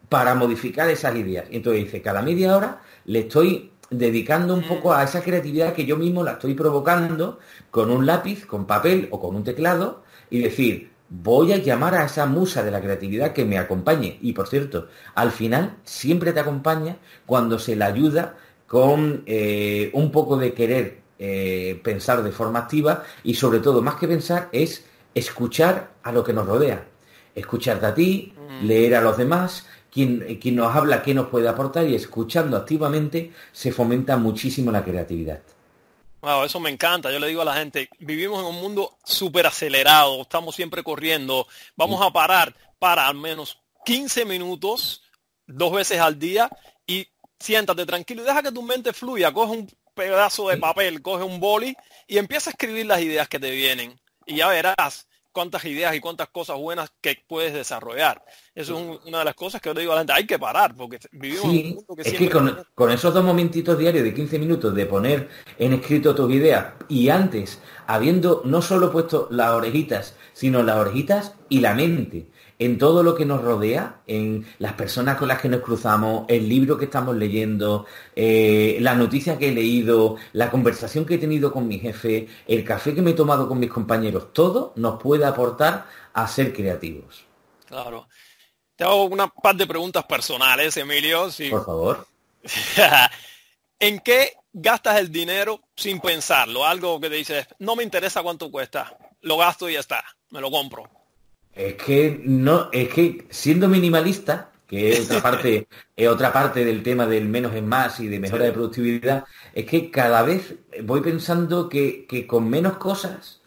para 0.08 0.36
modificar 0.36 0.88
esas 0.90 1.16
ideas. 1.16 1.46
Y 1.50 1.56
entonces 1.56 1.84
dice, 1.84 2.02
cada 2.02 2.22
media 2.22 2.56
hora 2.56 2.82
le 3.04 3.20
estoy 3.20 3.72
dedicando 3.90 4.54
un 4.54 4.62
poco 4.62 4.92
a 4.92 5.04
esa 5.04 5.22
creatividad 5.22 5.74
que 5.74 5.86
yo 5.86 5.96
mismo 5.96 6.22
la 6.22 6.32
estoy 6.32 6.54
provocando 6.54 7.38
con 7.70 7.90
un 7.90 8.06
lápiz, 8.06 8.46
con 8.46 8.66
papel 8.66 9.08
o 9.10 9.20
con 9.20 9.36
un 9.36 9.44
teclado 9.44 10.02
y 10.30 10.40
decir, 10.40 10.90
voy 11.08 11.52
a 11.52 11.58
llamar 11.58 11.94
a 11.94 12.04
esa 12.04 12.26
musa 12.26 12.62
de 12.62 12.70
la 12.70 12.80
creatividad 12.80 13.32
que 13.32 13.44
me 13.44 13.58
acompañe. 13.58 14.18
Y 14.22 14.32
por 14.32 14.48
cierto, 14.48 14.88
al 15.14 15.30
final 15.30 15.76
siempre 15.84 16.32
te 16.32 16.40
acompaña 16.40 16.96
cuando 17.26 17.58
se 17.58 17.76
la 17.76 17.86
ayuda 17.86 18.36
con 18.66 19.22
eh, 19.26 19.90
un 19.92 20.10
poco 20.10 20.36
de 20.36 20.54
querer 20.54 21.02
eh, 21.18 21.80
pensar 21.84 22.22
de 22.22 22.32
forma 22.32 22.60
activa 22.60 23.04
y 23.22 23.34
sobre 23.34 23.60
todo, 23.60 23.82
más 23.82 23.96
que 23.96 24.08
pensar, 24.08 24.48
es 24.52 24.84
escuchar 25.14 25.92
a 26.02 26.12
lo 26.12 26.24
que 26.24 26.32
nos 26.32 26.46
rodea. 26.46 26.86
Escucharte 27.34 27.86
a 27.86 27.94
ti, 27.94 28.32
mm. 28.36 28.66
leer 28.66 28.96
a 28.96 29.00
los 29.00 29.16
demás, 29.16 29.66
quien, 29.94 30.56
nos 30.56 30.74
habla 30.74 31.02
qué 31.02 31.14
nos 31.14 31.28
puede 31.28 31.48
aportar 31.48 31.86
y 31.86 31.94
escuchando 31.94 32.56
activamente 32.56 33.32
se 33.52 33.70
fomenta 33.70 34.16
muchísimo 34.16 34.72
la 34.72 34.84
creatividad. 34.84 35.40
Wow, 36.20 36.44
eso 36.44 36.58
me 36.58 36.70
encanta. 36.70 37.12
Yo 37.12 37.20
le 37.20 37.28
digo 37.28 37.42
a 37.42 37.44
la 37.44 37.54
gente, 37.54 37.88
vivimos 38.00 38.40
en 38.40 38.46
un 38.46 38.60
mundo 38.60 38.98
súper 39.04 39.46
acelerado, 39.46 40.22
estamos 40.22 40.56
siempre 40.56 40.82
corriendo. 40.82 41.46
Vamos 41.76 42.04
a 42.04 42.12
parar 42.12 42.54
para 42.80 43.06
al 43.06 43.14
menos 43.14 43.60
15 43.84 44.24
minutos, 44.24 45.02
dos 45.46 45.72
veces 45.72 46.00
al 46.00 46.18
día, 46.18 46.50
y 46.86 47.06
siéntate 47.38 47.86
tranquilo 47.86 48.22
y 48.22 48.26
deja 48.26 48.42
que 48.42 48.50
tu 48.50 48.62
mente 48.62 48.92
fluya. 48.92 49.32
Coge 49.32 49.52
un 49.52 49.70
pedazo 49.94 50.48
de 50.48 50.56
papel, 50.56 51.02
coge 51.02 51.22
un 51.22 51.38
boli 51.38 51.76
y 52.08 52.18
empieza 52.18 52.50
a 52.50 52.52
escribir 52.52 52.86
las 52.86 53.00
ideas 53.00 53.28
que 53.28 53.38
te 53.38 53.52
vienen. 53.52 54.00
Y 54.26 54.36
ya 54.36 54.48
verás 54.48 55.06
cuántas 55.34 55.64
ideas 55.64 55.94
y 55.94 56.00
cuántas 56.00 56.28
cosas 56.28 56.56
buenas 56.56 56.90
que 57.00 57.18
puedes 57.26 57.52
desarrollar. 57.52 58.24
Eso 58.54 58.78
es 58.78 59.06
una 59.06 59.18
de 59.18 59.24
las 59.26 59.34
cosas 59.34 59.60
que 59.60 59.68
yo 59.68 59.74
le 59.74 59.80
digo 59.80 59.92
a 59.92 59.96
la 59.96 60.00
gente, 60.02 60.12
hay 60.14 60.26
que 60.26 60.38
parar, 60.38 60.74
porque 60.74 60.98
vivimos 61.12 61.44
en 61.44 61.50
un 61.50 61.74
mundo 61.74 61.96
que 61.96 62.02
es 62.02 62.14
que 62.14 62.30
con, 62.30 62.90
esos 62.90 63.12
dos 63.12 63.24
momentitos 63.24 63.76
diarios 63.76 64.04
de 64.04 64.14
15 64.14 64.38
minutos 64.38 64.74
de 64.74 64.86
poner 64.86 65.28
en 65.58 65.74
escrito 65.74 66.14
tus 66.14 66.32
ideas 66.32 66.74
y 66.88 67.08
antes, 67.08 67.60
habiendo 67.86 68.42
no 68.44 68.62
solo 68.62 68.92
puesto 68.92 69.26
las 69.30 69.50
orejitas, 69.50 70.16
sino 70.32 70.62
las 70.62 70.76
orejitas 70.76 71.34
y 71.48 71.60
la 71.60 71.74
mente 71.74 72.28
en 72.58 72.78
todo 72.78 73.02
lo 73.02 73.14
que 73.14 73.24
nos 73.24 73.42
rodea, 73.42 74.00
en 74.06 74.46
las 74.58 74.74
personas 74.74 75.16
con 75.16 75.28
las 75.28 75.40
que 75.40 75.48
nos 75.48 75.60
cruzamos, 75.60 76.24
el 76.28 76.48
libro 76.48 76.78
que 76.78 76.84
estamos 76.84 77.16
leyendo, 77.16 77.86
eh, 78.14 78.78
la 78.80 78.94
noticia 78.94 79.38
que 79.38 79.48
he 79.48 79.52
leído, 79.52 80.16
la 80.32 80.50
conversación 80.50 81.04
que 81.04 81.14
he 81.14 81.18
tenido 81.18 81.52
con 81.52 81.66
mi 81.66 81.78
jefe, 81.78 82.28
el 82.46 82.64
café 82.64 82.94
que 82.94 83.02
me 83.02 83.10
he 83.10 83.14
tomado 83.14 83.48
con 83.48 83.58
mis 83.58 83.70
compañeros, 83.70 84.32
todo 84.32 84.72
nos 84.76 85.00
puede 85.02 85.24
aportar 85.24 85.86
a 86.12 86.26
ser 86.28 86.52
creativos. 86.52 87.24
Claro. 87.66 88.08
Te 88.76 88.84
hago 88.84 89.04
una 89.04 89.28
par 89.28 89.54
de 89.56 89.66
preguntas 89.66 90.04
personales, 90.04 90.76
Emilio. 90.76 91.28
Por 91.50 91.64
favor. 91.64 92.06
¿En 93.78 94.00
qué 94.00 94.32
gastas 94.52 94.98
el 94.98 95.10
dinero 95.12 95.60
sin 95.76 96.00
pensarlo? 96.00 96.64
Algo 96.64 97.00
que 97.00 97.08
te 97.08 97.16
dices, 97.16 97.46
no 97.58 97.76
me 97.76 97.82
interesa 97.82 98.22
cuánto 98.22 98.50
cuesta, 98.50 98.96
lo 99.22 99.36
gasto 99.36 99.68
y 99.68 99.74
ya 99.74 99.80
está, 99.80 100.04
me 100.30 100.40
lo 100.40 100.50
compro. 100.50 100.88
Es 101.54 101.74
que 101.74 102.20
no, 102.24 102.68
es 102.72 102.88
que 102.88 103.26
siendo 103.30 103.68
minimalista, 103.68 104.50
que 104.66 104.92
es 104.92 105.06
otra 105.06 105.22
parte, 105.22 105.68
es 105.96 106.08
otra 106.08 106.32
parte 106.32 106.64
del 106.64 106.82
tema 106.82 107.06
del 107.06 107.28
menos 107.28 107.54
es 107.54 107.62
más 107.62 108.00
y 108.00 108.08
de 108.08 108.18
mejora 108.18 108.44
de 108.44 108.52
productividad, 108.52 109.24
es 109.52 109.64
que 109.66 109.90
cada 109.90 110.22
vez 110.22 110.54
voy 110.82 111.00
pensando 111.00 111.68
que, 111.68 112.26
con 112.26 112.48
menos 112.50 112.76
cosas 112.78 113.40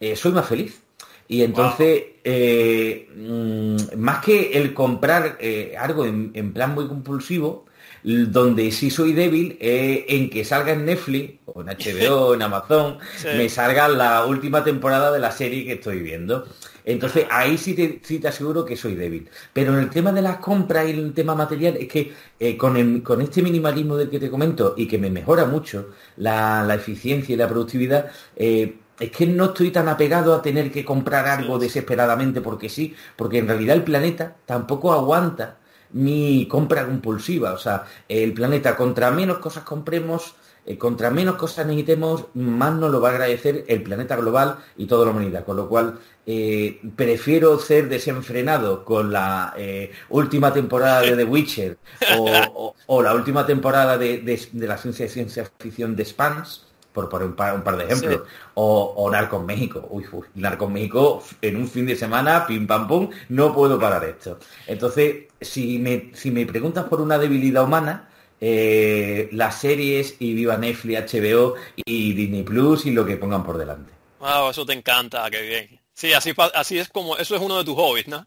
eh, 0.00 0.14
soy 0.16 0.32
más 0.32 0.46
feliz. 0.46 0.82
Y 1.30 1.42
entonces, 1.42 2.04
eh, 2.24 3.06
mm, 3.14 3.98
más 3.98 4.24
que 4.24 4.52
el 4.52 4.72
comprar 4.72 5.36
eh, 5.40 5.74
algo 5.78 6.06
en, 6.06 6.52
plan 6.54 6.74
muy 6.74 6.88
compulsivo, 6.88 7.66
donde 8.08 8.70
sí 8.72 8.90
soy 8.90 9.12
débil 9.12 9.56
en 9.60 10.30
que 10.30 10.44
salga 10.44 10.72
en 10.72 10.84
Netflix 10.86 11.38
en 11.60 11.66
HBO, 11.66 12.34
en 12.34 12.42
Amazon, 12.42 12.98
me 13.36 13.48
salga 13.48 13.88
la 13.88 14.24
última 14.24 14.64
temporada 14.64 15.10
de 15.12 15.18
la 15.18 15.30
serie 15.30 15.64
que 15.64 15.74
estoy 15.74 16.00
viendo. 16.00 16.46
Entonces 16.84 17.26
ahí 17.30 17.58
sí 17.58 17.74
te, 17.74 18.00
sí 18.02 18.18
te 18.18 18.28
aseguro 18.28 18.64
que 18.64 18.76
soy 18.76 18.94
débil. 18.94 19.28
Pero 19.52 19.74
en 19.74 19.80
el 19.80 19.90
tema 19.90 20.10
de 20.10 20.22
las 20.22 20.38
compras 20.38 20.88
y 20.88 20.92
el 20.92 21.12
tema 21.12 21.34
material 21.34 21.76
es 21.76 21.86
que 21.86 22.12
eh, 22.40 22.56
con, 22.56 23.00
con, 23.00 23.20
este 23.20 23.42
minimalismo 23.42 23.96
del 23.96 24.08
que 24.08 24.18
te 24.18 24.30
comento 24.30 24.74
y 24.76 24.88
que 24.88 24.96
me 24.96 25.10
mejora 25.10 25.44
mucho 25.44 25.90
la, 26.16 26.66
eficiencia 26.74 27.34
y 27.34 27.36
la 27.36 27.48
productividad, 27.48 28.10
eh, 28.36 28.78
es 28.98 29.10
que 29.10 29.26
no 29.26 29.46
estoy 29.46 29.70
tan 29.70 29.88
apegado 29.88 30.34
a 30.34 30.40
tener 30.40 30.72
que 30.72 30.84
comprar 30.84 31.26
algo 31.26 31.58
desesperadamente 31.58 32.40
porque 32.40 32.68
sí, 32.70 32.94
porque 33.16 33.38
en 33.38 33.48
realidad 33.48 33.76
el 33.76 33.84
planeta 33.84 34.36
tampoco 34.46 34.92
aguanta 34.92 35.58
mi 35.92 36.46
compra 36.48 36.86
compulsiva. 36.86 37.52
O 37.52 37.58
sea, 37.58 37.84
el 38.08 38.32
planeta, 38.32 38.76
contra 38.76 39.10
menos 39.10 39.38
cosas 39.38 39.64
compremos, 39.64 40.34
eh, 40.66 40.76
contra 40.76 41.10
menos 41.10 41.36
cosas 41.36 41.66
necesitemos, 41.66 42.26
más 42.34 42.74
nos 42.74 42.90
lo 42.90 43.00
va 43.00 43.08
a 43.08 43.12
agradecer 43.12 43.64
el 43.68 43.82
planeta 43.82 44.16
global 44.16 44.58
y 44.76 44.86
toda 44.86 45.04
la 45.06 45.12
humanidad. 45.12 45.44
Con 45.44 45.56
lo 45.56 45.68
cual, 45.68 45.98
eh, 46.26 46.80
prefiero 46.94 47.58
ser 47.58 47.88
desenfrenado 47.88 48.84
con 48.84 49.10
la 49.10 49.54
eh, 49.56 49.92
última 50.10 50.52
temporada 50.52 51.00
de 51.00 51.16
The 51.16 51.24
Witcher 51.24 51.78
o, 52.18 53.02
la 53.02 53.14
última 53.14 53.46
temporada 53.46 53.96
de, 53.96 54.38
la 54.52 54.76
ciencia 54.76 55.06
de 55.06 55.10
ciencia 55.10 55.50
ficción 55.58 55.96
de 55.96 56.04
Spans 56.04 56.66
por 56.98 57.08
poner 57.08 57.28
un 57.28 57.62
par, 57.62 57.76
de 57.76 57.84
ejemplos, 57.84 58.22
o, 58.54 58.94
o 58.96 59.10
Narcos 59.10 59.44
México. 59.44 59.86
Uy, 59.90 60.04
uy, 60.10 60.26
Narcos 60.34 60.68
México 60.68 61.22
en 61.40 61.56
un 61.56 61.68
fin 61.68 61.86
de 61.86 61.94
semana, 61.94 62.44
pim 62.44 62.66
pam 62.66 62.88
pum, 62.88 63.10
no 63.28 63.54
puedo 63.54 63.78
parar 63.78 64.04
esto. 64.04 64.38
Entonces, 64.66 65.28
si 65.40 65.78
me, 65.78 66.10
si 66.14 66.32
me 66.32 66.44
preguntas 66.44 66.86
por 66.86 67.00
una 67.00 67.18
debilidad 67.18 67.64
humana, 67.64 68.08
eh, 68.40 69.28
las 69.30 69.60
series 69.60 70.16
y 70.18 70.34
viva 70.34 70.56
Netflix, 70.56 71.14
HBO 71.14 71.54
y 71.76 72.14
Disney 72.14 72.42
Plus 72.42 72.86
y 72.86 72.90
lo 72.90 73.06
que 73.06 73.16
pongan 73.16 73.44
por 73.44 73.58
delante. 73.58 73.92
Wow, 74.18 74.50
eso 74.50 74.66
te 74.66 74.72
encanta, 74.72 75.30
qué 75.30 75.42
bien. 75.42 75.80
Sí, 75.94 76.12
así, 76.12 76.32
así 76.54 76.78
es 76.78 76.88
como, 76.88 77.16
eso 77.16 77.36
es 77.36 77.40
uno 77.40 77.58
de 77.58 77.64
tus 77.64 77.76
hobbies, 77.76 78.08
¿no? 78.08 78.26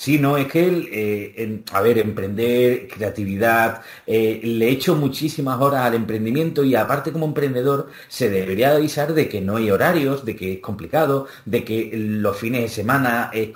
Sí, 0.00 0.18
no, 0.18 0.38
es 0.38 0.46
que, 0.46 0.66
el, 0.66 0.88
eh, 0.90 1.62
a 1.72 1.82
ver, 1.82 1.98
emprender, 1.98 2.88
creatividad, 2.88 3.82
eh, 4.06 4.40
le 4.42 4.70
echo 4.70 4.96
muchísimas 4.96 5.60
horas 5.60 5.84
al 5.84 5.92
emprendimiento 5.94 6.64
y 6.64 6.74
aparte 6.74 7.12
como 7.12 7.26
emprendedor 7.26 7.88
se 8.08 8.30
debería 8.30 8.70
avisar 8.72 9.12
de 9.12 9.28
que 9.28 9.42
no 9.42 9.56
hay 9.56 9.70
horarios, 9.70 10.24
de 10.24 10.34
que 10.36 10.54
es 10.54 10.60
complicado, 10.60 11.26
de 11.44 11.64
que 11.64 11.90
los 11.92 12.34
fines 12.34 12.62
de 12.62 12.68
semana 12.70 13.30
eh, 13.34 13.52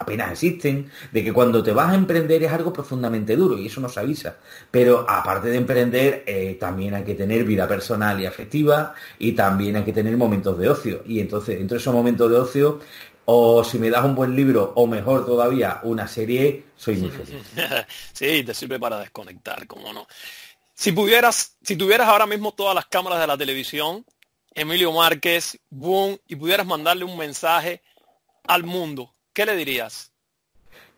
apenas 0.00 0.32
existen, 0.32 0.90
de 1.12 1.22
que 1.22 1.32
cuando 1.32 1.62
te 1.62 1.70
vas 1.70 1.92
a 1.92 1.94
emprender 1.94 2.42
es 2.42 2.50
algo 2.50 2.72
profundamente 2.72 3.36
duro 3.36 3.56
y 3.56 3.66
eso 3.68 3.80
nos 3.80 3.96
avisa. 3.96 4.38
Pero 4.72 5.08
aparte 5.08 5.50
de 5.50 5.56
emprender, 5.56 6.58
también 6.58 6.94
hay 6.94 7.04
que 7.04 7.14
tener 7.14 7.44
vida 7.44 7.68
personal 7.68 8.20
y 8.20 8.26
afectiva 8.26 8.94
y 9.20 9.32
también 9.32 9.76
hay 9.76 9.84
que 9.84 9.92
tener 9.92 10.16
momentos 10.16 10.58
de 10.58 10.68
ocio. 10.68 11.02
Y 11.06 11.20
entonces, 11.20 11.58
dentro 11.58 11.76
de 11.76 11.80
esos 11.80 11.94
momentos 11.94 12.28
de 12.28 12.36
ocio, 12.38 12.80
o 13.26 13.64
si 13.64 13.78
me 13.78 13.90
das 13.90 14.04
un 14.04 14.14
buen 14.14 14.34
libro, 14.34 14.72
o 14.76 14.86
mejor 14.86 15.24
todavía, 15.24 15.80
una 15.84 16.06
serie, 16.06 16.64
soy 16.76 16.96
muy 16.96 17.10
feliz. 17.10 17.42
sí, 18.12 18.42
te 18.42 18.54
sirve 18.54 18.78
para 18.78 18.98
desconectar, 18.98 19.66
como 19.66 19.92
no. 19.92 20.06
Si 20.74 20.92
pudieras, 20.92 21.56
si 21.62 21.76
tuvieras 21.76 22.08
ahora 22.08 22.26
mismo 22.26 22.52
todas 22.52 22.74
las 22.74 22.86
cámaras 22.86 23.20
de 23.20 23.26
la 23.26 23.38
televisión, 23.38 24.04
Emilio 24.54 24.92
Márquez, 24.92 25.58
boom, 25.70 26.18
y 26.26 26.36
pudieras 26.36 26.66
mandarle 26.66 27.04
un 27.04 27.16
mensaje 27.16 27.82
al 28.46 28.64
mundo, 28.64 29.14
¿qué 29.32 29.46
le 29.46 29.56
dirías? 29.56 30.12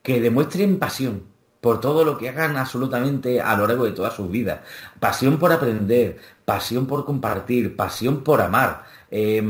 Que 0.02 0.20
demuestren 0.20 0.78
pasión 0.78 1.36
por 1.60 1.80
todo 1.80 2.04
lo 2.04 2.18
que 2.18 2.28
hagan 2.28 2.56
absolutamente 2.56 3.40
a 3.40 3.56
lo 3.56 3.66
largo 3.66 3.84
de 3.84 3.92
toda 3.92 4.10
sus 4.10 4.30
vidas. 4.30 4.60
Pasión 5.00 5.38
por 5.38 5.52
aprender, 5.52 6.18
pasión 6.44 6.86
por 6.86 7.04
compartir, 7.04 7.76
pasión 7.76 8.22
por 8.22 8.40
amar 8.40 8.84
eh, 9.10 9.42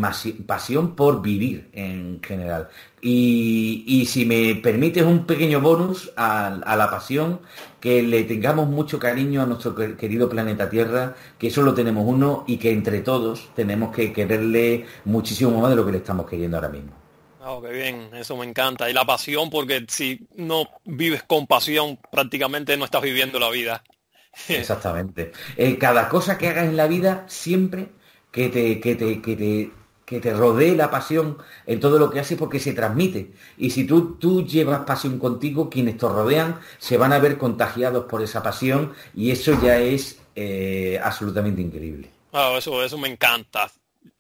pasión 0.47 0.95
por 0.95 1.23
vivir 1.23 1.71
en 1.73 2.21
general. 2.23 2.69
Y, 3.01 4.05
si 4.07 4.27
me 4.27 4.57
permites 4.57 5.05
un 5.05 5.27
pequeño 5.27 5.61
bonus 5.61 6.13
a, 6.17 6.77
la 6.77 6.91
pasión, 6.91 7.41
que 7.81 8.03
le 8.03 8.25
tengamos 8.25 8.69
mucho 8.69 8.99
cariño 8.99 9.43
a 9.43 9.47
nuestro 9.47 9.75
querido 9.75 10.29
planeta 10.29 10.69
Tierra, 10.69 11.15
que 11.39 11.51
solo 11.51 11.73
tenemos 11.75 12.05
uno 12.07 12.45
y 12.47 12.59
que 12.59 12.73
entre 12.73 13.01
todos 13.01 13.51
tenemos 13.55 13.95
que 13.95 14.13
quererle 14.13 14.87
muchísimo 15.05 15.61
más 15.61 15.71
de 15.71 15.77
lo 15.77 15.87
que 15.87 15.93
le 15.93 15.99
estamos 15.99 16.27
queriendo 16.27 16.57
ahora 16.57 16.69
mismo. 16.69 17.06
Oh, 17.49 17.63
qué 17.63 17.71
bien, 17.71 18.11
eso 18.15 18.37
me 18.37 18.45
encanta. 18.45 18.91
Y 18.91 18.93
la 18.93 19.05
pasión, 19.05 19.51
porque 19.51 19.87
si 19.89 20.27
no 20.35 20.69
vives 20.85 21.23
con 21.23 21.47
pasión, 21.47 21.97
prácticamente 22.11 22.77
no 22.77 22.85
estás 22.85 23.03
viviendo 23.03 23.39
la 23.39 23.51
vida. 23.51 23.85
Exactamente. 24.49 25.31
Eh, 25.57 25.79
cada 25.79 26.09
cosa 26.09 26.39
que 26.39 26.49
hagas 26.49 26.65
en 26.65 26.77
la 26.77 26.89
vida 26.89 27.25
siempre 27.29 27.91
que 28.33 28.49
te, 28.49 28.81
que 28.81 28.97
te, 28.97 29.23
que 29.23 29.37
te, 29.37 29.71
que 30.05 30.21
te 30.21 30.35
rodee 30.35 30.75
la 30.75 30.91
pasión 30.91 31.39
en 31.67 31.79
todo 31.79 32.01
lo 32.01 32.11
que 32.11 32.19
haces 32.19 32.37
porque 32.37 32.59
se 32.59 32.73
transmite. 32.73 33.33
Y 33.57 33.71
si 33.71 33.87
tú, 33.87 34.17
tú 34.17 34.45
llevas 34.45 34.81
pasión 34.81 35.17
contigo, 35.21 35.71
quienes 35.71 35.99
te 35.99 36.09
rodean 36.09 36.59
se 36.79 36.97
van 36.97 37.13
a 37.13 37.21
ver 37.21 37.39
contagiados 37.39 38.07
por 38.07 38.23
esa 38.23 38.43
pasión 38.43 38.93
y 39.15 39.31
eso 39.31 39.57
ya 39.63 39.79
es 39.79 40.19
eh, 40.35 40.99
absolutamente 41.01 41.63
increíble. 41.63 42.11
eso, 42.59 42.83
eso 42.83 42.99
me 42.99 43.09
encanta. 43.09 43.71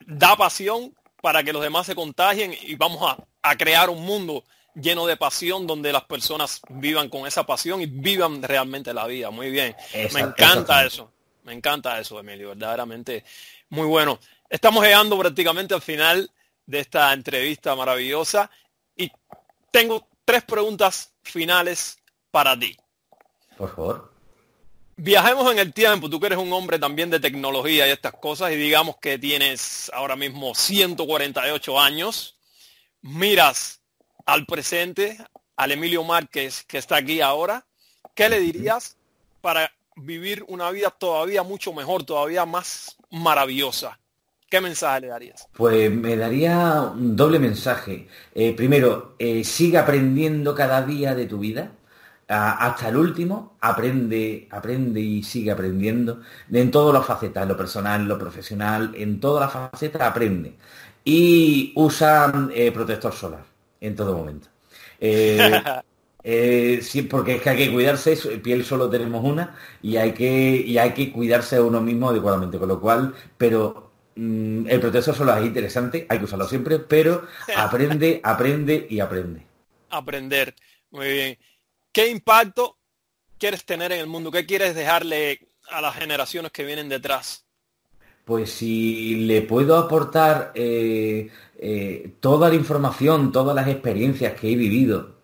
Da 0.07 0.37
pasión 0.37 0.93
para 1.27 1.43
que 1.43 1.53
los 1.53 1.61
demás 1.61 1.87
se 1.87 1.97
contagien 1.97 2.57
y 2.63 2.77
vamos 2.77 3.03
a, 3.03 3.19
a 3.43 3.57
crear 3.57 3.91
un 3.91 4.01
mundo 4.07 4.45
lleno 4.77 5.09
de 5.09 5.17
pasión 5.17 5.67
donde 5.67 5.93
las 5.93 6.05
personas 6.05 6.61
vivan 6.69 7.09
con 7.09 7.27
esa 7.27 7.45
pasión 7.45 7.81
y 7.81 7.87
vivan 7.87 8.41
realmente 8.45 8.95
la 8.95 9.09
vida. 9.09 9.33
Muy 9.33 9.51
bien. 9.51 9.75
me 10.15 10.21
encanta 10.21 10.85
eso. 10.85 11.11
Me 11.43 11.53
encanta 11.53 11.99
eso, 11.99 12.21
Emilio. 12.21 12.51
Verdaderamente 12.51 13.25
muy 13.71 13.89
bueno. 13.89 14.21
Estamos 14.49 14.85
llegando 14.85 15.19
prácticamente 15.19 15.75
al 15.75 15.83
final 15.83 16.31
de 16.65 16.79
esta 16.79 17.13
entrevista 17.13 17.75
maravillosa 17.75 18.49
y 18.95 19.11
tengo 19.73 20.07
tres 20.25 20.45
preguntas 20.45 21.13
finales 21.25 21.99
para 22.31 22.57
ti. 22.57 22.77
Por 23.59 23.75
favor. 23.75 24.16
Viajemos 24.97 25.53
en 25.53 25.59
el 25.59 25.73
tiempo, 25.73 26.09
tú 26.09 26.19
que 26.19 26.27
eres 26.27 26.39
un 26.39 26.53
hombre 26.53 26.79
también 26.79 27.11
de 27.11 27.21
tecnología 27.21 27.87
y 27.87 27.91
estas 27.91 28.13
cosas 28.15 28.53
y 28.53 28.57
digamos 28.57 28.97
que 28.97 29.19
tienes 29.19 29.91
ahora 29.93 30.17
mismo 30.17 30.55
148 30.55 31.79
años, 31.79 32.39
miras 33.03 33.81
al 34.25 34.47
presente, 34.47 35.19
al 35.57 35.73
Emilio 35.73 36.03
Márquez 36.03 36.65
que 36.65 36.79
está 36.79 36.97
aquí 36.97 37.21
ahora, 37.21 37.67
¿qué 38.15 38.29
le 38.29 38.41
dirías 38.41 38.97
para 39.43 39.71
vivir 39.97 40.45
una 40.49 40.71
vida 40.71 40.91
todavía 40.91 41.43
mucho 41.43 41.73
mejor, 41.73 42.05
todavía 42.05 42.45
más 42.45 42.97
maravillosa. 43.11 43.99
¿Qué 44.49 44.61
mensaje 44.61 45.01
le 45.01 45.07
darías? 45.09 45.49
Pues 45.57 45.91
me 45.91 46.17
daría 46.17 46.83
un 46.83 47.17
doble 47.17 47.39
mensaje. 47.39 48.07
Eh, 48.35 48.53
primero, 48.53 49.17
eh, 49.19 49.43
sigue 49.43 49.79
aprendiendo 49.79 50.55
cada 50.55 50.83
día 50.83 51.15
de 51.15 51.27
tu 51.27 51.39
vida. 51.39 51.73
Hasta 52.29 52.89
el 52.89 52.97
último, 52.97 53.57
aprende, 53.61 54.49
aprende 54.51 55.01
y 55.01 55.23
sigue 55.23 55.51
aprendiendo 55.51 56.21
en 56.51 56.71
todas 56.71 56.93
las 56.95 57.07
facetas, 57.07 57.43
en 57.43 57.49
lo 57.49 57.57
personal, 57.57 58.01
en 58.03 58.09
lo 58.09 58.19
profesional, 58.19 58.93
en 58.97 59.21
todas 59.21 59.43
las 59.43 59.71
facetas 59.71 60.03
aprende. 60.03 60.55
Y 61.05 61.73
usa 61.77 62.49
eh, 62.53 62.73
protector 62.73 63.13
solar 63.13 63.45
en 63.81 63.95
todo 63.95 64.17
momento. 64.17 64.49
Eh, 66.29 66.81
sí, 66.83 67.03
porque 67.03 67.37
es 67.37 67.43
que 67.43 67.51
hay 67.51 67.57
que 67.57 67.73
cuidarse, 67.73 68.17
piel 68.39 68.65
solo 68.65 68.91
tenemos 68.91 69.25
una 69.25 69.55
y 69.81 69.97
hay 69.97 70.11
que, 70.11 70.57
y 70.57 70.77
hay 70.77 70.93
que 70.93 71.13
cuidarse 71.13 71.55
a 71.55 71.63
uno 71.63 71.81
mismo 71.81 72.09
adecuadamente, 72.09 72.59
con 72.59 72.67
lo 72.67 72.81
cual, 72.81 73.15
pero 73.39 73.93
mm, 74.17 74.67
el 74.67 74.81
protector 74.81 75.15
solo 75.15 75.37
es 75.37 75.47
interesante, 75.47 76.05
hay 76.09 76.19
que 76.19 76.25
usarlo 76.25 76.49
siempre, 76.49 76.81
pero 76.81 77.23
aprende, 77.57 78.21
aprende 78.25 78.89
y 78.91 78.99
aprende. 78.99 79.47
Aprender, 79.89 80.53
muy 80.91 81.13
bien. 81.13 81.39
¿Qué 81.97 82.11
impacto 82.11 82.77
quieres 83.39 83.65
tener 83.65 83.91
en 83.91 84.01
el 84.01 84.07
mundo? 84.07 84.31
¿Qué 84.31 84.45
quieres 84.45 84.75
dejarle 84.75 85.49
a 85.71 85.81
las 85.81 85.95
generaciones 85.95 86.53
que 86.53 86.63
vienen 86.63 86.91
detrás? 86.91 87.47
Pues 88.27 88.53
si 88.53 89.25
le 89.25 89.41
puedo 89.41 89.79
aportar 89.79 90.53
eh, 90.55 91.31
eh, 91.57 92.13
toda 92.21 92.51
la 92.51 92.55
información, 92.55 93.33
todas 93.33 93.57
las 93.57 93.67
experiencias 93.69 94.39
que 94.39 94.53
he 94.53 94.57
vivido, 94.57 95.15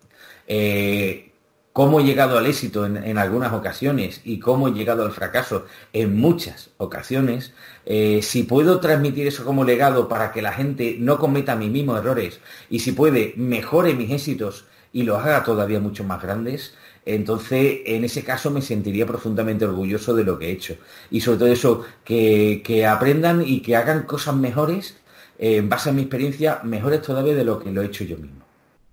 eh, 0.47 1.33
cómo 1.73 1.99
he 1.99 2.05
llegado 2.05 2.39
al 2.39 2.47
éxito 2.47 2.87
en, 2.87 3.19
algunas 3.19 3.53
ocasiones 3.53 4.21
y 4.23 4.39
cómo 4.39 4.67
he 4.67 4.71
llegado 4.71 5.05
al 5.05 5.11
fracaso 5.11 5.67
en 5.93 6.17
muchas 6.17 6.71
ocasiones, 6.77 7.53
si 7.85 8.43
puedo 8.49 8.79
transmitir 8.79 9.27
eso 9.27 9.45
como 9.45 9.63
legado 9.63 10.07
para 10.07 10.31
que 10.31 10.41
la 10.41 10.53
gente 10.53 10.95
no 10.97 11.19
cometa 11.19 11.55
mis 11.55 11.69
mismos 11.69 11.99
errores 11.99 12.39
y 12.71 12.79
si 12.79 12.93
puede 12.93 13.35
mejore 13.37 13.93
mis 13.93 14.09
éxitos 14.09 14.65
y 14.93 15.03
los 15.03 15.19
haga 15.19 15.43
todavía 15.43 15.79
mucho 15.79 16.03
más 16.03 16.21
grandes, 16.21 16.75
entonces 17.05 17.81
en 17.85 18.05
ese 18.05 18.23
caso 18.23 18.51
me 18.51 18.61
sentiría 18.61 19.05
profundamente 19.05 19.65
orgulloso 19.65 20.15
de 20.15 20.23
lo 20.23 20.39
que 20.39 20.47
he 20.47 20.51
hecho. 20.51 20.77
Y 21.11 21.19
sobre 21.19 21.39
todo 21.39 21.47
eso, 21.49 21.85
que, 22.05 22.85
aprendan 22.87 23.43
y 23.45 23.61
que 23.61 23.75
hagan 23.75 24.03
cosas 24.03 24.35
mejores 24.35 24.97
eh, 25.37 25.57
en 25.57 25.67
base 25.67 25.89
a 25.89 25.93
mi 25.93 26.03
experiencia, 26.03 26.61
mejores 26.63 27.01
todavía 27.01 27.35
de 27.35 27.43
lo 27.43 27.59
que 27.59 27.71
lo 27.71 27.81
he 27.81 27.87
hecho 27.87 28.03
yo 28.03 28.17
mismo. 28.17 28.45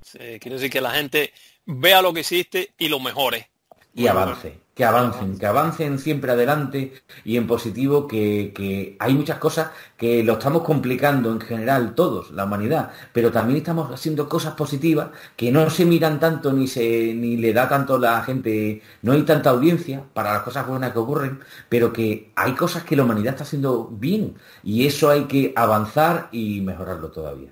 Sí, 0.03 0.19
quiero 0.41 0.57
decir 0.57 0.71
que 0.71 0.81
la 0.81 0.91
gente 0.91 1.33
vea 1.67 2.03
lo 2.03 2.13
que 2.13 2.21
hiciste 2.21 2.73
y 2.79 2.89
lo 2.89 2.99
mejore. 2.99 3.51
Y 3.95 4.07
avance, 4.07 4.59
que 4.81 4.87
avancen, 4.87 5.39
que 5.39 5.45
avancen 5.45 5.99
siempre 5.99 6.33
adelante 6.33 6.95
y 7.23 7.37
en 7.37 7.47
positivo, 7.47 8.09
que, 8.09 8.97
hay 8.99 9.13
muchas 9.13 9.37
cosas 9.37 9.73
que 9.99 10.25
lo 10.25 10.33
estamos 10.39 10.63
complicando 10.63 11.31
en 11.31 11.39
general 11.39 11.95
todos, 11.95 12.31
la 12.31 12.47
humanidad, 12.47 12.91
pero 13.13 13.31
también 13.31 13.59
estamos 13.59 13.93
haciendo 13.93 14.27
cosas 14.27 14.55
positivas 14.55 15.11
que 15.37 15.53
no 15.53 15.69
se 15.69 15.85
miran 15.85 16.19
tanto 16.19 16.55
ni 16.55 16.67
se 16.67 17.13
ni 17.13 17.37
le 17.37 17.53
da 17.53 17.69
tanto 17.69 17.99
la 17.99 18.23
gente, 18.23 18.81
no 19.03 19.13
hay 19.13 19.23
tanta 19.25 19.51
audiencia 19.51 20.03
para 20.15 20.33
las 20.33 20.45
cosas 20.45 20.67
buenas 20.67 20.93
que 20.93 20.99
ocurren, 20.99 21.41
pero 21.69 21.93
que 21.93 22.33
hay 22.35 22.55
cosas 22.55 22.83
que 22.83 22.97
la 22.97 23.03
humanidad 23.03 23.35
está 23.35 23.45
haciendo 23.45 23.87
bien 23.93 24.35
y 24.63 24.87
eso 24.87 25.11
hay 25.11 25.25
que 25.25 25.53
avanzar 25.57 26.31
y 26.33 26.63
mejorarlo 26.63 27.11
todavía. 27.11 27.51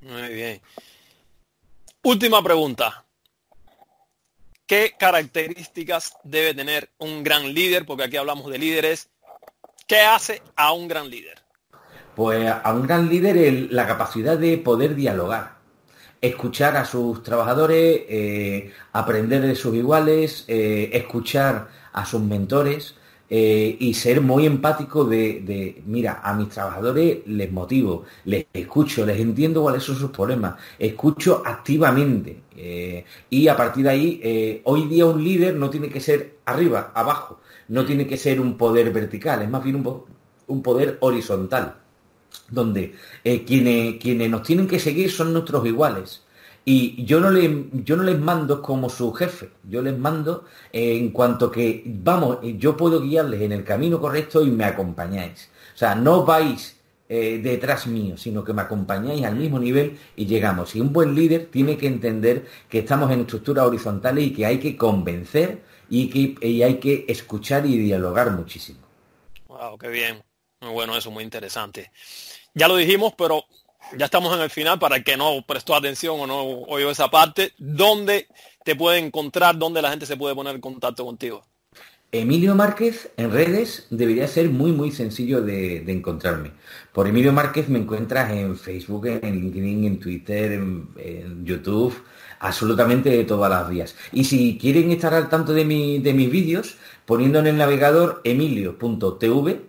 Muy 0.00 0.34
bien. 0.34 0.60
Última 2.02 2.42
pregunta. 2.42 3.05
¿Qué 4.66 4.94
características 4.98 6.16
debe 6.24 6.52
tener 6.52 6.90
un 6.98 7.22
gran 7.22 7.54
líder? 7.54 7.86
Porque 7.86 8.02
aquí 8.02 8.16
hablamos 8.16 8.50
de 8.50 8.58
líderes. 8.58 9.08
¿Qué 9.86 10.00
hace 10.00 10.42
a 10.56 10.72
un 10.72 10.88
gran 10.88 11.08
líder? 11.08 11.38
Pues 12.16 12.50
a 12.50 12.72
un 12.72 12.82
gran 12.82 13.08
líder 13.08 13.68
la 13.70 13.86
capacidad 13.86 14.36
de 14.36 14.58
poder 14.58 14.96
dialogar, 14.96 15.58
escuchar 16.20 16.76
a 16.76 16.84
sus 16.84 17.22
trabajadores, 17.22 18.00
eh, 18.08 18.72
aprender 18.92 19.42
de 19.42 19.54
sus 19.54 19.76
iguales, 19.76 20.44
eh, 20.48 20.90
escuchar 20.94 21.68
a 21.92 22.04
sus 22.04 22.22
mentores, 22.22 22.96
eh, 23.28 23.76
y 23.80 23.94
ser 23.94 24.20
muy 24.20 24.46
empático 24.46 25.04
de, 25.04 25.82
mira, 25.86 26.20
a 26.22 26.34
mis 26.34 26.48
trabajadores 26.48 27.26
les 27.26 27.50
motivo, 27.50 28.04
les 28.24 28.46
escucho, 28.52 29.04
les 29.04 29.18
entiendo 29.18 29.62
cuáles 29.62 29.82
son 29.82 29.96
sus 29.96 30.10
problemas, 30.10 30.54
escucho 30.78 31.42
activamente. 31.44 32.42
Eh, 32.56 33.04
y 33.30 33.48
a 33.48 33.56
partir 33.56 33.84
de 33.84 33.90
ahí, 33.90 34.20
eh, 34.22 34.60
hoy 34.64 34.86
día 34.86 35.06
un 35.06 35.22
líder 35.22 35.56
no 35.56 35.68
tiene 35.70 35.88
que 35.88 36.00
ser 36.00 36.38
arriba, 36.44 36.92
abajo, 36.94 37.40
no 37.68 37.84
tiene 37.84 38.06
que 38.06 38.16
ser 38.16 38.40
un 38.40 38.56
poder 38.56 38.92
vertical, 38.92 39.42
es 39.42 39.50
más 39.50 39.62
bien 39.64 39.76
un, 39.76 40.04
un 40.46 40.62
poder 40.62 40.96
horizontal, 41.00 41.76
donde 42.50 42.94
quienes, 43.46 43.96
quienes 44.00 44.30
nos 44.30 44.42
tienen 44.42 44.68
que 44.68 44.78
seguir 44.78 45.10
son 45.10 45.32
nuestros 45.32 45.66
iguales. 45.66 46.25
Y 46.68 47.04
yo 47.04 47.20
no, 47.20 47.30
le, 47.30 47.68
yo 47.72 47.96
no 47.96 48.02
les 48.02 48.18
mando 48.18 48.60
como 48.60 48.90
su 48.90 49.12
jefe, 49.12 49.50
yo 49.62 49.82
les 49.82 49.96
mando 49.96 50.46
en 50.72 51.10
cuanto 51.10 51.48
que, 51.48 51.84
vamos, 51.86 52.38
yo 52.42 52.76
puedo 52.76 53.00
guiarles 53.00 53.40
en 53.42 53.52
el 53.52 53.62
camino 53.62 54.00
correcto 54.00 54.42
y 54.42 54.50
me 54.50 54.64
acompañáis. 54.64 55.48
O 55.72 55.78
sea, 55.78 55.94
no 55.94 56.24
vais 56.24 56.76
eh, 57.08 57.38
detrás 57.40 57.86
mío, 57.86 58.16
sino 58.16 58.42
que 58.42 58.52
me 58.52 58.62
acompañáis 58.62 59.24
al 59.24 59.36
mismo 59.36 59.60
nivel 59.60 59.96
y 60.16 60.26
llegamos. 60.26 60.74
Y 60.74 60.80
un 60.80 60.92
buen 60.92 61.14
líder 61.14 61.46
tiene 61.52 61.76
que 61.76 61.86
entender 61.86 62.46
que 62.68 62.80
estamos 62.80 63.12
en 63.12 63.20
estructuras 63.20 63.64
horizontales 63.64 64.24
y 64.24 64.32
que 64.32 64.44
hay 64.44 64.58
que 64.58 64.76
convencer 64.76 65.62
y 65.88 66.08
que 66.08 66.48
y 66.48 66.62
hay 66.64 66.80
que 66.80 67.04
escuchar 67.06 67.64
y 67.64 67.78
dialogar 67.78 68.32
muchísimo. 68.32 68.80
Wow, 69.46 69.78
qué 69.78 69.88
bien. 69.88 70.20
Muy 70.60 70.72
bueno 70.72 70.96
eso, 70.96 71.12
muy 71.12 71.22
interesante. 71.22 71.92
Ya 72.54 72.66
lo 72.66 72.74
dijimos, 72.74 73.14
pero 73.16 73.44
ya 73.96 74.06
estamos 74.06 74.34
en 74.34 74.42
el 74.42 74.50
final 74.50 74.78
para 74.78 74.96
el 74.96 75.04
que 75.04 75.16
no 75.16 75.44
prestó 75.46 75.74
atención 75.74 76.20
o 76.20 76.26
no 76.26 76.42
oyó 76.42 76.90
esa 76.90 77.08
parte. 77.08 77.52
¿Dónde 77.58 78.28
te 78.64 78.74
puede 78.74 78.98
encontrar? 78.98 79.58
¿Dónde 79.58 79.82
la 79.82 79.90
gente 79.90 80.06
se 80.06 80.16
puede 80.16 80.34
poner 80.34 80.54
en 80.54 80.60
contacto 80.60 81.04
contigo? 81.04 81.44
Emilio 82.12 82.54
Márquez 82.54 83.10
en 83.16 83.32
redes 83.32 83.88
debería 83.90 84.28
ser 84.28 84.48
muy 84.48 84.72
muy 84.72 84.92
sencillo 84.92 85.42
de, 85.42 85.78
encontrarme. 85.90 86.52
Por 86.92 87.06
Emilio 87.08 87.32
Márquez 87.32 87.68
me 87.68 87.78
encuentras 87.78 88.30
en 88.30 88.56
Facebook, 88.56 89.06
en 89.06 89.34
LinkedIn, 89.34 89.84
en 89.84 90.00
Twitter, 90.00 90.52
en, 90.52 91.44
YouTube, 91.44 91.94
absolutamente 92.38 93.10
de 93.10 93.24
todas 93.24 93.50
las 93.50 93.68
vías. 93.68 93.96
Y 94.12 94.24
si 94.24 94.56
quieren 94.56 94.90
estar 94.92 95.14
al 95.14 95.28
tanto 95.28 95.52
de, 95.52 95.64
de 95.64 96.12
mis 96.14 96.30
vídeos, 96.30 96.76
poniendo 97.04 97.40
en 97.40 97.48
el 97.48 97.56
navegador 97.56 98.20
emilio.tv, 98.24 99.60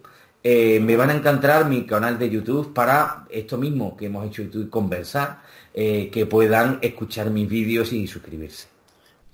eh, 0.50 0.80
me 0.80 0.96
van 0.96 1.10
a 1.10 1.14
encontrar 1.14 1.66
mi 1.66 1.86
canal 1.86 2.18
de 2.18 2.30
YouTube 2.30 2.74
para 2.74 3.26
esto 3.30 3.58
mismo 3.58 3.98
que 3.98 4.06
hemos 4.06 4.26
hecho 4.26 4.44
y 4.44 4.70
conversar, 4.70 5.42
eh, 5.74 6.10
que 6.10 6.26
puedan 6.26 6.80
escuchar 6.82 7.30
mis 7.32 7.50
vídeos 7.50 7.92
y 7.92 8.08
suscribirse. 8.08 8.70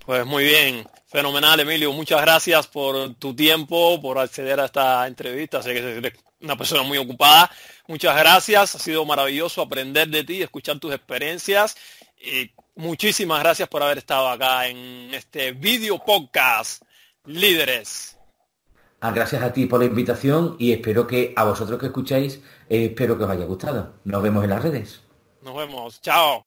Pues 0.04 0.26
muy 0.26 0.42
bien, 0.42 0.84
fenomenal 1.06 1.60
Emilio, 1.60 1.92
muchas 1.92 2.20
gracias 2.20 2.66
por 2.66 3.14
tu 3.14 3.32
tiempo, 3.32 4.02
por 4.02 4.18
acceder 4.18 4.58
a 4.58 4.64
esta 4.64 5.06
entrevista, 5.06 5.62
sé 5.62 5.74
que 5.74 5.98
eres 5.98 6.14
una 6.40 6.56
persona 6.56 6.82
muy 6.82 6.98
ocupada, 6.98 7.48
muchas 7.86 8.16
gracias, 8.16 8.74
ha 8.74 8.78
sido 8.80 9.04
maravilloso 9.04 9.62
aprender 9.62 10.08
de 10.08 10.24
ti, 10.24 10.42
escuchar 10.42 10.80
tus 10.80 10.92
experiencias 10.92 11.76
y 12.20 12.50
muchísimas 12.74 13.38
gracias 13.38 13.68
por 13.68 13.84
haber 13.84 13.98
estado 13.98 14.28
acá 14.28 14.66
en 14.66 15.14
este 15.14 15.52
video 15.52 16.04
podcast 16.04 16.82
Líderes. 17.24 18.13
Ah, 19.06 19.10
gracias 19.10 19.42
a 19.42 19.52
ti 19.52 19.66
por 19.66 19.80
la 19.80 19.84
invitación 19.84 20.56
y 20.58 20.72
espero 20.72 21.06
que 21.06 21.34
a 21.36 21.44
vosotros 21.44 21.78
que 21.78 21.84
escucháis, 21.84 22.42
eh, 22.70 22.86
espero 22.86 23.18
que 23.18 23.24
os 23.24 23.30
haya 23.30 23.44
gustado. 23.44 23.96
Nos 24.04 24.22
vemos 24.22 24.42
en 24.44 24.48
las 24.48 24.62
redes. 24.62 25.02
Nos 25.42 25.54
vemos. 25.54 26.00
Chao. 26.00 26.46